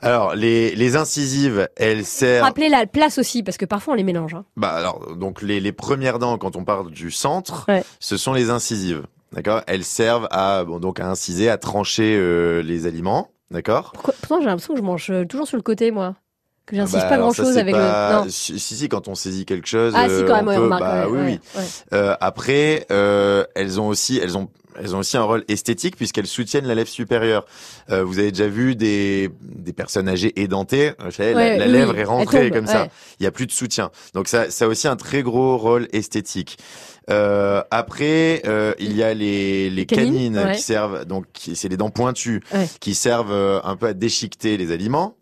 Alors 0.00 0.34
les 0.34 0.74
les 0.74 0.96
incisives, 0.96 1.68
elles 1.76 2.04
servent. 2.04 2.44
Rappelez 2.44 2.68
la 2.68 2.86
place 2.86 3.18
aussi 3.18 3.42
parce 3.44 3.56
que 3.56 3.64
parfois 3.64 3.94
on 3.94 3.96
les 3.96 4.02
mélange. 4.02 4.34
hein. 4.34 4.44
Bah 4.56 4.70
alors 4.70 5.14
donc 5.16 5.42
les, 5.42 5.60
les 5.60 5.72
premières 5.72 6.18
dents 6.18 6.38
quand 6.38 6.56
on 6.56 6.64
parle 6.64 6.90
du 6.90 7.10
centre, 7.12 7.64
Ouais. 7.68 7.84
ce 8.00 8.16
sont 8.16 8.32
les 8.32 8.50
incisives. 8.50 9.02
D'accord? 9.32 9.62
Elles 9.68 9.84
servent 9.84 10.26
à 10.30 10.64
bon 10.64 10.80
donc 10.80 10.98
à 11.00 11.06
inciser, 11.08 11.48
à 11.48 11.56
trancher 11.56 12.16
euh, 12.18 12.62
les 12.62 12.86
aliments. 12.86 13.28
D'accord? 13.52 13.92
Pourtant 13.92 14.40
j'ai 14.40 14.46
l'impression 14.46 14.74
que 14.74 14.80
je 14.80 14.84
mange 14.84 15.10
euh, 15.10 15.24
toujours 15.24 15.46
sur 15.46 15.56
le 15.56 15.62
côté 15.62 15.90
moi. 15.92 16.16
Que 16.66 16.76
j'insiste 16.76 17.00
Bah, 17.02 17.08
pas 17.08 17.18
grand 17.18 17.32
chose 17.32 17.58
avec 17.58 17.74
pas- 17.74 18.10
le. 18.20 18.24
Non. 18.24 18.30
Si, 18.30 18.58
si 18.58 18.88
quand 18.88 19.08
on 19.08 19.14
saisit 19.14 19.44
quelque 19.44 19.66
chose. 19.68 19.92
Ah 19.96 20.06
si 20.08 20.14
euh, 20.14 20.26
quand 20.28 20.36
même, 20.36 20.48
on 20.48 20.52
peut- 20.54 20.60
on 20.60 20.64
remarque. 20.64 20.80
bah, 20.82 21.06
oui 21.10 21.18
oui. 21.24 21.40
ouais. 21.56 21.62
Euh, 21.92 22.14
après, 22.20 22.86
euh, 22.92 23.44
elles 23.56 23.80
ont 23.80 23.88
aussi, 23.88 24.18
elles 24.22 24.38
ont, 24.38 24.48
elles 24.78 24.94
ont 24.94 25.00
aussi 25.00 25.16
un 25.16 25.24
rôle 25.24 25.44
esthétique 25.48 25.96
puisqu'elles 25.96 26.28
soutiennent 26.28 26.66
la 26.66 26.74
lèvre 26.76 26.88
supérieure. 26.88 27.44
Euh, 27.90 28.04
vous 28.04 28.20
avez 28.20 28.30
déjà 28.30 28.46
vu 28.46 28.76
des 28.76 29.28
des 29.42 29.72
personnes 29.72 30.08
âgées 30.08 30.40
édentées, 30.40 30.92
vous 31.04 31.10
savez, 31.10 31.34
Ouais, 31.34 31.58
la, 31.58 31.58
la 31.58 31.66
oui, 31.66 31.72
lèvre 31.72 31.98
est 31.98 32.04
rentrée 32.04 32.48
tombe, 32.50 32.58
comme 32.58 32.66
ça. 32.68 32.86
Il 33.18 33.24
y 33.24 33.26
a 33.26 33.32
plus 33.32 33.46
de 33.46 33.52
soutien. 33.52 33.90
Donc 34.14 34.28
ça, 34.28 34.48
ça 34.50 34.66
a 34.66 34.68
aussi 34.68 34.86
un 34.86 34.96
très 34.96 35.22
gros 35.22 35.58
rôle 35.58 35.88
esthétique. 35.92 36.58
Euh, 37.10 37.60
après, 37.72 38.42
euh, 38.46 38.72
il 38.78 38.96
y 38.96 39.02
a 39.02 39.12
les, 39.12 39.68
les 39.68 39.84
canines, 39.86 40.34
canines, 40.34 40.38
ouais. 40.38 40.54
qui 40.54 40.62
servent, 40.62 41.04
donc 41.06 41.24
c'est 41.36 41.68
les 41.68 41.76
dents 41.76 41.90
pointues, 41.90 42.40
qui 42.80 42.94
servent 42.94 43.32
euh, 43.32 43.60
un 43.64 43.74
peu 43.74 43.86
à 43.88 43.92
déchiqueter 43.94 44.56
les 44.56 44.70
aliments. 44.70 45.16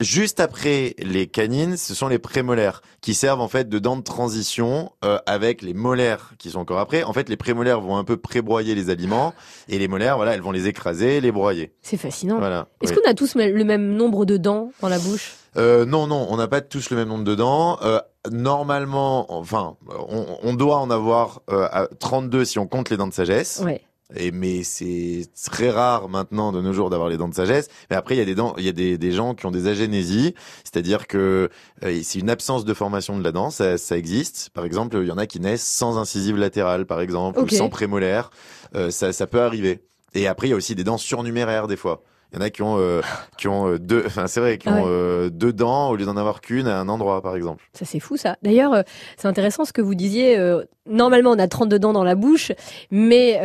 Euh, 0.00 0.04
Juste 0.04 0.40
après 0.40 0.94
les 0.98 1.26
canines, 1.26 1.76
ce 1.76 1.94
sont 1.94 2.08
les 2.08 2.18
prémolaires 2.18 2.82
qui 3.00 3.14
servent 3.14 3.40
en 3.40 3.48
fait 3.48 3.68
de 3.68 3.78
dents 3.78 3.96
de 3.96 4.02
transition 4.02 4.92
euh, 5.04 5.18
avec 5.26 5.62
les 5.62 5.74
molaires 5.74 6.32
qui 6.38 6.50
sont 6.50 6.60
encore 6.60 6.78
après. 6.78 7.02
En 7.02 7.12
fait, 7.12 7.28
les 7.28 7.36
prémolaires 7.36 7.80
vont 7.80 7.96
un 7.96 8.04
peu 8.04 8.16
prébroyer 8.16 8.74
les 8.74 8.90
aliments 8.90 9.34
et 9.68 9.78
les 9.78 9.88
molaires, 9.88 10.16
voilà, 10.16 10.34
elles 10.34 10.40
vont 10.42 10.52
les 10.52 10.66
écraser, 10.66 11.20
les 11.20 11.32
broyer. 11.32 11.72
C'est 11.82 11.96
fascinant. 11.96 12.38
Voilà. 12.38 12.68
Est-ce 12.82 12.92
oui. 12.94 13.00
qu'on 13.02 13.10
a 13.10 13.14
tous 13.14 13.34
le 13.34 13.64
même 13.64 13.94
nombre 13.94 14.24
de 14.24 14.36
dents 14.36 14.70
dans 14.80 14.88
la 14.88 14.98
bouche? 14.98 15.34
Euh, 15.56 15.84
non, 15.84 16.06
non, 16.06 16.26
on 16.30 16.36
n'a 16.36 16.46
pas 16.46 16.60
tous 16.60 16.90
le 16.90 16.96
même 16.96 17.08
nombre 17.08 17.24
de 17.24 17.34
dents. 17.34 17.78
Euh, 17.82 18.00
normalement, 18.30 19.32
enfin, 19.32 19.76
on, 20.08 20.26
on 20.42 20.54
doit 20.54 20.78
en 20.78 20.90
avoir 20.90 21.40
euh, 21.50 21.66
à 21.72 21.88
32 21.98 22.44
si 22.44 22.58
on 22.58 22.66
compte 22.66 22.90
les 22.90 22.96
dents 22.96 23.08
de 23.08 23.14
sagesse. 23.14 23.62
Ouais. 23.64 23.80
Et 24.16 24.30
mais 24.30 24.62
c'est 24.62 25.26
très 25.50 25.70
rare 25.70 26.08
maintenant 26.08 26.50
de 26.50 26.62
nos 26.62 26.72
jours 26.72 26.88
d'avoir 26.88 27.10
les 27.10 27.18
dents 27.18 27.28
de 27.28 27.34
sagesse. 27.34 27.68
Mais 27.90 27.96
après, 27.96 28.14
il 28.14 28.18
y 28.18 28.22
a 28.22 28.24
des 28.24 28.34
dents, 28.34 28.54
il 28.56 28.64
y 28.64 28.68
a 28.68 28.72
des, 28.72 28.96
des 28.96 29.12
gens 29.12 29.34
qui 29.34 29.44
ont 29.44 29.50
des 29.50 29.66
agénésies, 29.66 30.34
c'est-à-dire 30.64 31.06
que 31.06 31.50
euh, 31.84 32.00
c'est 32.02 32.18
une 32.18 32.30
absence 32.30 32.64
de 32.64 32.72
formation 32.72 33.18
de 33.18 33.24
la 33.24 33.32
dent. 33.32 33.50
Ça, 33.50 33.76
ça 33.76 33.98
existe. 33.98 34.50
Par 34.54 34.64
exemple, 34.64 34.96
il 35.02 35.06
y 35.06 35.12
en 35.12 35.18
a 35.18 35.26
qui 35.26 35.40
naissent 35.40 35.66
sans 35.66 35.98
incisive 35.98 36.38
latérale, 36.38 36.86
par 36.86 37.00
exemple, 37.00 37.40
ou 37.40 37.48
sans 37.48 37.68
prémolaire. 37.68 38.30
Euh, 38.74 38.90
ça, 38.90 39.12
ça 39.12 39.26
peut 39.26 39.42
arriver. 39.42 39.82
Et 40.14 40.26
après, 40.26 40.46
il 40.46 40.50
y 40.50 40.54
a 40.54 40.56
aussi 40.56 40.74
des 40.74 40.84
dents 40.84 40.98
surnuméraires 40.98 41.66
des 41.66 41.76
fois. 41.76 42.02
Il 42.32 42.38
y 42.38 42.42
en 42.42 42.44
a 42.44 42.50
qui 42.50 42.62
ont, 42.62 42.78
euh, 42.78 43.00
qui 43.38 43.48
ont 43.48 43.68
euh, 43.68 43.78
deux, 43.78 44.02
enfin 44.06 44.26
c'est 44.26 44.40
vrai, 44.40 44.58
qui 44.58 44.68
Ah 44.68 44.76
ont 44.76 44.84
euh, 44.86 45.30
deux 45.30 45.52
dents 45.52 45.88
au 45.88 45.96
lieu 45.96 46.04
d'en 46.04 46.16
avoir 46.16 46.42
qu'une 46.42 46.66
à 46.66 46.78
un 46.78 46.88
endroit, 46.88 47.22
par 47.22 47.34
exemple. 47.36 47.64
Ça 47.72 47.86
c'est 47.86 48.00
fou 48.00 48.16
ça. 48.16 48.36
D'ailleurs, 48.42 48.84
c'est 49.16 49.28
intéressant 49.28 49.64
ce 49.64 49.72
que 49.72 49.80
vous 49.80 49.94
disiez. 49.94 50.38
normalement, 50.86 51.30
on 51.30 51.38
a 51.38 51.48
32 51.48 51.78
dents 51.78 51.92
dans 51.92 52.04
la 52.04 52.14
bouche, 52.14 52.52
mais 52.90 53.40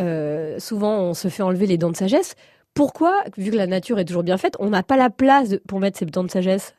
souvent 0.58 0.98
on 1.00 1.14
se 1.14 1.28
fait 1.28 1.42
enlever 1.42 1.66
les 1.66 1.78
dents 1.78 1.90
de 1.90 1.96
sagesse. 1.96 2.34
Pourquoi, 2.74 3.22
vu 3.36 3.52
que 3.52 3.56
la 3.56 3.68
nature 3.68 4.00
est 4.00 4.04
toujours 4.04 4.24
bien 4.24 4.36
faite, 4.36 4.56
on 4.58 4.70
n'a 4.70 4.82
pas 4.82 4.96
la 4.96 5.08
place 5.08 5.54
pour 5.68 5.78
mettre 5.78 5.98
ces 5.98 6.06
dents 6.06 6.24
de 6.24 6.30
sagesse? 6.30 6.74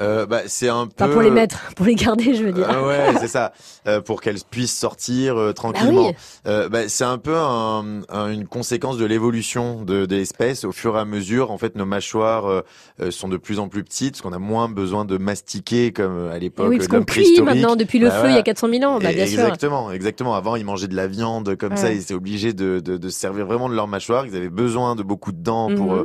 Euh, 0.00 0.24
bah, 0.26 0.40
c'est 0.46 0.68
un 0.68 0.86
peu. 0.86 1.04
Enfin, 1.04 1.12
pour 1.12 1.22
les 1.22 1.30
mettre, 1.30 1.60
pour 1.76 1.84
les 1.86 1.94
garder, 1.94 2.34
je 2.34 2.44
veux 2.44 2.52
dire. 2.52 2.68
Euh, 2.70 2.86
ouais, 2.88 3.18
c'est 3.20 3.28
ça. 3.28 3.52
Euh, 3.88 4.00
pour 4.00 4.20
qu'elles 4.20 4.38
puissent 4.48 4.78
sortir 4.78 5.36
euh, 5.36 5.52
tranquillement. 5.52 6.04
Bah 6.04 6.08
oui. 6.10 6.46
Euh, 6.46 6.68
bah, 6.68 6.88
c'est 6.88 7.02
un 7.02 7.18
peu 7.18 7.34
un- 7.36 8.02
un- 8.08 8.30
une 8.30 8.46
conséquence 8.46 8.96
de 8.96 9.04
l'évolution 9.04 9.82
de, 9.82 10.06
de 10.06 10.14
l'espèce. 10.14 10.62
Au 10.64 10.70
fur 10.70 10.96
et 10.96 11.00
à 11.00 11.04
mesure, 11.04 11.50
en 11.50 11.58
fait, 11.58 11.74
nos 11.74 11.84
mâchoires 11.84 12.46
euh, 12.48 12.62
sont 13.10 13.26
de 13.28 13.36
plus 13.36 13.58
en 13.58 13.66
plus 13.66 13.82
petites, 13.82 14.12
parce 14.12 14.22
qu'on 14.22 14.32
a 14.32 14.38
moins 14.38 14.68
besoin 14.68 15.04
de 15.04 15.18
mastiquer 15.18 15.90
comme 15.92 16.28
à 16.30 16.36
Eh 16.36 16.40
l'époque 16.40 16.68
oui, 16.68 16.76
parce 16.76 16.86
qu'on 16.86 17.02
cuit 17.02 17.40
maintenant 17.40 17.74
depuis 17.74 17.98
le 17.98 18.06
Bah, 18.08 18.22
feu 18.22 18.28
il 18.28 18.34
y 18.36 18.38
a 18.38 18.42
400 18.42 18.68
000 18.70 18.84
ans, 18.84 18.98
bah, 19.00 19.12
bien 19.12 19.26
sûr. 19.26 19.40
exactement, 19.40 19.90
exactement. 19.90 20.36
Avant, 20.36 20.54
ils 20.54 20.64
mangeaient 20.64 20.86
de 20.86 20.94
la 20.94 21.08
viande 21.08 21.56
comme 21.56 21.76
ça, 21.76 21.90
ils 21.92 22.00
étaient 22.02 22.14
obligés 22.14 22.52
de, 22.52 22.78
de, 22.78 22.96
de 22.96 23.08
se 23.08 23.18
servir 23.18 23.46
vraiment 23.46 23.68
de 23.68 23.74
leur 23.74 23.88
mâchoire. 23.88 24.24
Ils 24.26 24.36
avaient 24.36 24.48
besoin 24.48 24.94
de 24.94 25.02
beaucoup 25.02 25.32
de 25.32 25.42
dents 25.42 25.74
pour 25.74 25.92
Mhm. 25.94 25.98
euh, 25.98 26.04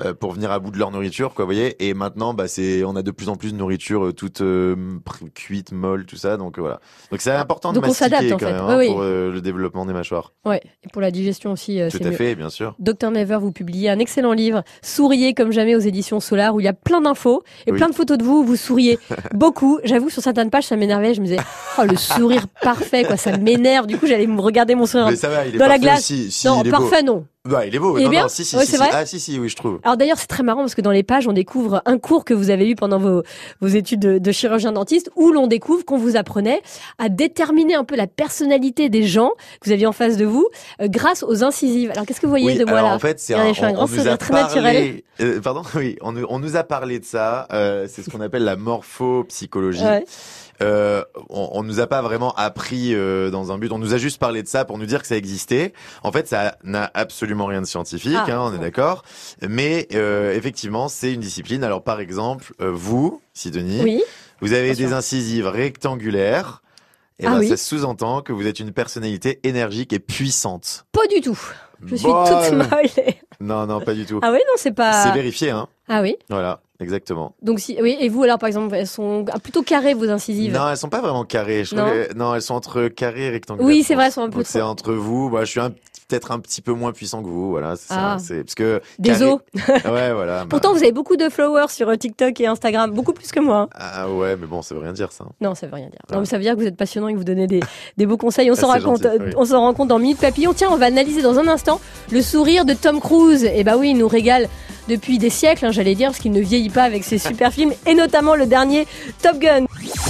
euh, 0.00 0.14
pour 0.14 0.30
venir 0.32 0.52
à 0.52 0.60
bout 0.60 0.70
de 0.70 0.78
leur 0.78 0.92
nourriture, 0.92 1.34
quoi, 1.34 1.44
vous 1.44 1.50
voyez. 1.52 1.74
Et 1.86 1.92
maintenant, 1.92 2.32
bah, 2.32 2.46
c'est, 2.46 2.84
on 2.84 2.94
a 2.96 3.02
de 3.02 3.10
plus 3.10 3.27
en 3.28 3.36
plus 3.36 3.52
de 3.52 3.58
nourriture 3.58 4.06
euh, 4.06 4.12
toute 4.12 4.40
euh, 4.40 4.74
cuite, 5.34 5.72
molle, 5.72 6.04
tout 6.06 6.16
ça. 6.16 6.36
Donc 6.36 6.58
euh, 6.58 6.62
voilà. 6.62 6.80
Donc 7.10 7.20
c'est 7.20 7.30
important 7.32 7.70
de 7.70 7.76
Donc 7.76 7.84
on 7.84 7.88
mastiquer 7.88 8.30
quand 8.30 8.38
fait. 8.38 8.44
même 8.46 8.56
hein, 8.56 8.76
oui. 8.78 8.86
pour 8.88 9.00
le 9.02 9.40
développement 9.40 9.86
des 9.86 9.92
mâchoires. 9.92 10.32
Ouais, 10.44 10.60
et 10.84 10.88
pour 10.92 11.02
la 11.02 11.10
digestion 11.10 11.52
aussi, 11.52 11.80
Tout 11.90 11.98
à 12.02 12.06
mieux. 12.06 12.12
fait, 12.12 12.34
bien 12.34 12.50
sûr. 12.50 12.74
Docteur 12.78 13.10
Never, 13.10 13.38
vous 13.40 13.52
publiez 13.52 13.90
un 13.90 13.98
excellent 13.98 14.32
livre, 14.32 14.62
Souriez 14.82 15.34
comme 15.34 15.52
jamais 15.52 15.74
aux 15.76 15.80
éditions 15.80 16.20
Solar, 16.20 16.54
où 16.54 16.60
il 16.60 16.64
y 16.64 16.68
a 16.68 16.72
plein 16.72 17.00
d'infos 17.00 17.42
et 17.66 17.72
Oui. 17.72 17.78
plein 17.78 17.88
de 17.88 17.94
photos 17.94 18.18
de 18.18 18.24
vous, 18.24 18.38
où 18.40 18.44
vous 18.44 18.56
souriez 18.56 18.98
beaucoup. 19.34 19.78
J'avoue, 19.84 20.10
sur 20.10 20.22
certaines 20.22 20.50
pages, 20.50 20.64
ça 20.64 20.76
m'énervait. 20.76 21.14
Je 21.14 21.20
me 21.20 21.26
disais, 21.26 21.38
oh, 21.78 21.82
le 21.88 21.96
sourire 21.96 22.46
parfait, 22.62 23.04
quoi, 23.04 23.16
ça 23.16 23.36
m'énerve. 23.36 23.86
Du 23.86 23.98
coup, 23.98 24.06
j'allais 24.06 24.26
me 24.26 24.40
regarder 24.40 24.74
mon 24.74 24.86
sourire. 24.86 25.08
Mais 25.10 25.16
ça 25.16 25.28
va, 25.28 25.46
il 25.46 25.54
est 25.54 25.58
Dans 25.58 25.68
la 25.68 25.78
glace. 25.78 26.00
aussi. 26.00 26.30
Si, 26.30 26.46
non, 26.46 26.62
il 26.62 26.68
est 26.68 26.70
beau. 26.70 26.78
parfait, 26.78 27.02
non. 27.02 27.26
Bah, 27.48 27.66
il 27.66 27.74
est 27.74 27.78
beau. 27.78 27.98
Il 27.98 28.06
est 28.06 28.08
bien 28.08 28.22
non, 28.22 28.28
si, 28.28 28.44
si, 28.44 28.56
Ouais, 28.56 28.64
si, 28.64 28.76
vrai 28.76 28.88
Ah, 28.92 29.06
si, 29.06 29.18
si, 29.20 29.38
oui, 29.38 29.48
je 29.48 29.56
trouve. 29.56 29.80
Alors 29.82 29.96
d'ailleurs, 29.96 30.18
c'est 30.18 30.26
très 30.26 30.42
marrant 30.42 30.60
parce 30.60 30.74
que 30.74 30.80
dans 30.80 30.90
les 30.90 31.02
pages, 31.02 31.26
on 31.26 31.32
découvre 31.32 31.82
un 31.86 31.98
cours 31.98 32.24
que 32.24 32.34
vous 32.34 32.50
avez 32.50 32.68
eu 32.68 32.74
pendant 32.74 32.98
vos, 32.98 33.22
vos 33.60 33.66
études 33.68 34.00
de, 34.00 34.18
de 34.18 34.32
chirurgien 34.32 34.72
dentiste, 34.72 35.10
où 35.16 35.30
l'on 35.32 35.46
découvre 35.46 35.84
qu'on 35.84 35.98
vous 35.98 36.16
apprenait 36.16 36.60
à 36.98 37.08
déterminer 37.08 37.74
un 37.74 37.84
peu 37.84 37.96
la 37.96 38.06
personnalité 38.06 38.88
des 38.88 39.02
gens 39.04 39.30
que 39.60 39.66
vous 39.66 39.72
aviez 39.72 39.86
en 39.86 39.92
face 39.92 40.16
de 40.16 40.24
vous 40.24 40.46
euh, 40.80 40.88
grâce 40.88 41.22
aux 41.22 41.42
incisives. 41.44 41.90
Alors 41.92 42.04
qu'est-ce 42.06 42.20
que 42.20 42.26
vous 42.26 42.30
voyez 42.32 42.46
Oui, 42.46 42.58
de 42.58 42.64
moi 42.64 42.78
alors 42.78 42.90
là 42.90 42.96
en 42.96 42.98
fait, 42.98 43.18
c'est 43.20 43.34
un, 43.34 43.46
on, 43.46 43.52
grand 43.52 43.84
on 43.84 43.88
nous 43.88 43.94
sourire 43.96 44.12
a 44.12 44.16
très 44.16 44.34
naturel. 44.34 45.02
euh, 45.20 45.40
pardon, 45.40 45.62
oui, 45.74 45.96
on, 46.02 46.12
nous- 46.12 46.26
on 46.28 46.38
nous 46.38 46.56
a 46.56 46.64
parlé 46.64 46.98
de 46.98 47.04
ça. 47.04 47.46
euh, 47.52 47.86
c'est 47.88 48.02
ce 48.02 48.10
qu'on 48.10 48.20
appelle 48.20 48.44
la 48.44 48.56
morphopsychologie. 48.56 49.82
Ouais. 49.84 50.04
Euh, 50.62 51.04
on, 51.30 51.50
on 51.52 51.62
nous 51.62 51.80
a 51.80 51.86
pas 51.86 52.02
vraiment 52.02 52.32
appris 52.34 52.94
euh, 52.94 53.30
dans 53.30 53.52
un 53.52 53.58
but. 53.58 53.70
On 53.72 53.78
nous 53.78 53.94
a 53.94 53.98
juste 53.98 54.18
parlé 54.18 54.42
de 54.42 54.48
ça 54.48 54.64
pour 54.64 54.78
nous 54.78 54.86
dire 54.86 55.00
que 55.02 55.06
ça 55.08 55.16
existait. 55.16 55.72
En 56.02 56.10
fait, 56.12 56.26
ça 56.28 56.56
n'a 56.64 56.90
absolument 56.94 57.46
rien 57.46 57.60
de 57.60 57.66
scientifique, 57.66 58.16
Ah, 58.16 58.26
hein, 58.28 58.50
on 58.50 58.54
est 58.54 58.58
d'accord. 58.58 59.02
Mais 59.46 59.86
euh, 59.94 60.34
effectivement, 60.34 60.88
c'est 60.88 61.12
une 61.14 61.20
discipline. 61.20 61.62
Alors, 61.64 61.82
par 61.82 62.00
exemple, 62.00 62.52
euh, 62.60 62.70
vous, 62.72 63.20
Sidonie, 63.34 63.80
Oui. 63.82 64.02
vous 64.40 64.52
avez 64.52 64.74
des 64.74 64.92
incisives 64.92 65.46
rectangulaires. 65.46 66.62
Et 67.20 67.26
Ah 67.26 67.30
ben, 67.30 67.38
oui. 67.40 67.48
ça 67.48 67.56
sous-entend 67.56 68.22
que 68.22 68.32
vous 68.32 68.46
êtes 68.46 68.60
une 68.60 68.70
personnalité 68.72 69.40
énergique 69.42 69.92
et 69.92 69.98
puissante. 69.98 70.86
Pas 70.92 71.06
du 71.08 71.20
tout. 71.20 71.38
Je 71.84 71.96
suis 71.96 72.04
toute 72.06 72.52
molle. 72.52 73.04
Non, 73.40 73.66
non, 73.66 73.80
pas 73.80 73.94
du 73.94 74.04
tout. 74.06 74.20
Ah 74.22 74.30
oui, 74.32 74.38
non, 74.38 74.54
c'est 74.56 74.72
pas. 74.72 75.04
C'est 75.04 75.12
vérifié, 75.12 75.50
hein. 75.50 75.68
Ah 75.88 76.00
oui. 76.02 76.16
Voilà, 76.28 76.60
exactement. 76.80 77.34
Donc 77.42 77.60
si, 77.60 77.76
oui. 77.82 77.96
Et 78.00 78.08
vous 78.08 78.22
alors, 78.22 78.38
par 78.38 78.46
exemple, 78.48 78.74
elles 78.74 78.86
sont 78.86 79.24
plutôt 79.42 79.62
carrées 79.62 79.94
vos 79.94 80.08
incisives. 80.10 80.52
Non, 80.54 80.68
elles 80.70 80.76
sont 80.76 80.88
pas 80.88 81.00
vraiment 81.00 81.24
carrées. 81.24 81.64
Je 81.64 81.74
Non. 81.74 81.86
que- 81.86 82.14
non, 82.14 82.34
elles 82.34 82.42
sont 82.42 82.54
entre 82.54 82.88
carré 82.88 83.26
et 83.26 83.30
rectangulaire. 83.30 83.66
Oui, 83.66 83.82
c'est 83.82 83.94
vrai, 83.94 84.06
elles 84.06 84.12
sont 84.12 84.22
un 84.22 84.30
peu 84.30 84.42
c'est 84.44 84.62
entre 84.62 84.92
vous. 84.92 85.30
Bah, 85.30 85.44
je 85.44 85.50
suis 85.50 85.60
peut-être 86.08 86.30
un 86.32 86.38
petit 86.40 86.62
peu 86.62 86.72
moins 86.72 86.92
puissant 86.92 87.22
que 87.22 87.28
vous. 87.28 87.50
Voilà, 87.50 87.74
Ah. 87.90 88.16
C'est 88.18 88.42
parce 88.42 88.54
que 88.54 88.80
Des 88.98 89.10
carré- 89.10 89.24
os. 89.26 89.40
Ouais, 89.84 90.12
voilà. 90.14 90.40
bah- 90.44 90.46
Pourtant, 90.48 90.72
vous 90.72 90.78
avez 90.82 90.92
beaucoup 90.92 91.16
de 91.16 91.28
followers 91.28 91.68
sur 91.68 91.88
euh, 91.90 91.96
TikTok 91.96 92.40
et 92.40 92.46
Instagram, 92.46 92.92
beaucoup 92.92 93.12
plus 93.12 93.30
que 93.30 93.40
moi. 93.40 93.56
hein. 93.62 93.68
Ah 93.74 94.10
ouais, 94.10 94.34
mais 94.36 94.46
bon, 94.46 94.62
ça 94.62 94.74
veut 94.74 94.80
rien 94.80 94.94
dire 94.94 95.12
ça. 95.12 95.26
Non, 95.42 95.54
ça 95.54 95.66
veut 95.66 95.74
rien 95.74 95.88
dire. 95.90 96.00
Non, 96.10 96.16
Ah. 96.16 96.20
mais 96.20 96.26
ça 96.26 96.36
veut 96.38 96.42
dire 96.44 96.54
que 96.54 96.60
vous 96.60 96.66
êtes 96.66 96.76
passionnant 96.76 97.08
et 97.08 97.12
que 97.12 97.18
vous 97.18 97.24
donnez 97.24 97.46
des, 97.46 97.60
des 97.98 98.06
beaux 98.06 98.16
conseils. 98.16 98.50
On 98.50 98.54
s'en 98.54 98.70
Ah, 98.70 98.78
rend 98.78 98.92
compte, 98.92 99.02
gentil, 99.02 99.16
euh, 99.20 99.26
oui. 99.26 99.32
on 99.36 99.44
s'en 99.44 99.60
rend 99.60 99.74
compte 99.74 99.88
dans 99.88 99.98
Minute 99.98 100.18
Papillon. 100.18 100.54
Tiens, 100.54 100.68
on 100.72 100.76
va 100.76 100.86
analyser 100.86 101.20
dans 101.20 101.38
un 101.38 101.46
instant 101.48 101.78
le 102.10 102.22
sourire 102.22 102.64
de 102.64 102.72
Tom 102.72 103.00
Cruise. 103.00 103.44
Et 103.44 103.62
bah 103.64 103.76
oui, 103.76 103.90
il 103.90 103.98
nous 103.98 104.08
régale 104.08 104.48
depuis 104.88 105.18
des 105.18 105.30
siècles, 105.30 105.66
hein, 105.66 105.70
j'allais 105.70 105.94
dire, 105.94 106.08
parce 106.08 106.18
qu'il 106.18 106.32
ne 106.32 106.40
vieillit 106.40 106.70
pas 106.70 106.82
avec 106.82 107.04
ses 107.04 107.18
super 107.18 107.52
films, 107.52 107.72
et 107.86 107.94
notamment 107.94 108.34
le 108.34 108.46
dernier 108.46 108.86
Top 109.22 109.38
Gun. 109.38 109.66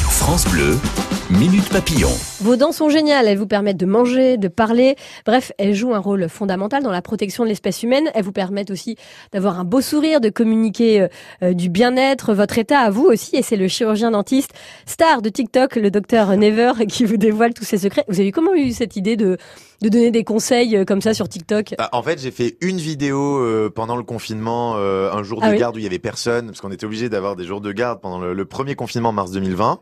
France 0.08 0.46
Bleu, 0.46 0.78
Minute 1.30 1.68
Papillon. 1.68 2.08
Vos 2.40 2.56
dents 2.56 2.72
sont 2.72 2.88
géniales, 2.88 3.28
elles 3.28 3.36
vous 3.36 3.46
permettent 3.46 3.76
de 3.76 3.84
manger, 3.84 4.38
de 4.38 4.48
parler. 4.48 4.96
Bref, 5.26 5.52
elles 5.58 5.74
jouent 5.74 5.92
un 5.94 5.98
rôle 5.98 6.26
fondamental 6.26 6.82
dans 6.82 6.90
la 6.90 7.02
protection 7.02 7.44
de 7.44 7.50
l'espèce 7.50 7.82
humaine. 7.82 8.08
Elles 8.14 8.24
vous 8.24 8.32
permettent 8.32 8.70
aussi 8.70 8.96
d'avoir 9.32 9.60
un 9.60 9.64
beau 9.64 9.82
sourire, 9.82 10.22
de 10.22 10.30
communiquer 10.30 11.02
euh, 11.02 11.08
euh, 11.42 11.52
du 11.52 11.68
bien-être, 11.68 12.32
votre 12.32 12.56
état 12.56 12.78
à 12.78 12.88
vous 12.88 13.04
aussi. 13.04 13.36
Et 13.36 13.42
c'est 13.42 13.56
le 13.56 13.68
chirurgien 13.68 14.12
dentiste 14.12 14.52
star 14.86 15.20
de 15.20 15.28
TikTok, 15.28 15.76
le 15.76 15.90
docteur 15.90 16.34
Never, 16.34 16.72
qui 16.88 17.04
vous 17.04 17.18
dévoile 17.18 17.52
tous 17.52 17.64
ses 17.64 17.76
secrets. 17.78 18.04
Vous 18.08 18.18
avez 18.20 18.30
eu 18.30 18.32
comment 18.32 18.54
eu 18.54 18.72
cette 18.72 18.96
idée 18.96 19.16
de, 19.16 19.36
de 19.82 19.88
donner 19.90 20.10
des 20.10 20.24
conseils 20.24 20.78
euh, 20.78 20.86
comme 20.86 21.02
ça 21.02 21.12
sur 21.12 21.28
TikTok? 21.28 21.74
Bah, 21.76 21.90
en 21.92 22.02
fait, 22.02 22.18
j'ai 22.22 22.30
fait 22.30 22.56
une 22.62 22.78
vidéo 22.78 23.36
euh, 23.38 23.68
pendant 23.68 23.96
le 23.96 24.02
confinement, 24.02 24.76
euh, 24.76 25.12
un 25.12 25.22
jour 25.22 25.42
de 25.42 25.46
Ah 25.46 25.50
oui? 25.50 25.58
garde 25.58 25.76
où 25.76 25.78
il 25.78 25.84
y 25.84 25.86
avait 25.86 25.98
personne, 25.98 26.46
parce 26.46 26.62
qu'on 26.62 26.72
était 26.72 26.86
obligé 26.86 27.10
d'avoir 27.10 27.36
des 27.36 27.44
jours 27.44 27.60
de 27.60 27.70
garde 27.70 28.00
pendant 28.00 28.18
le, 28.18 28.32
le 28.32 28.44
premier 28.46 28.76
confinement 28.76 29.12
mars 29.12 29.30
2020. 29.30 29.80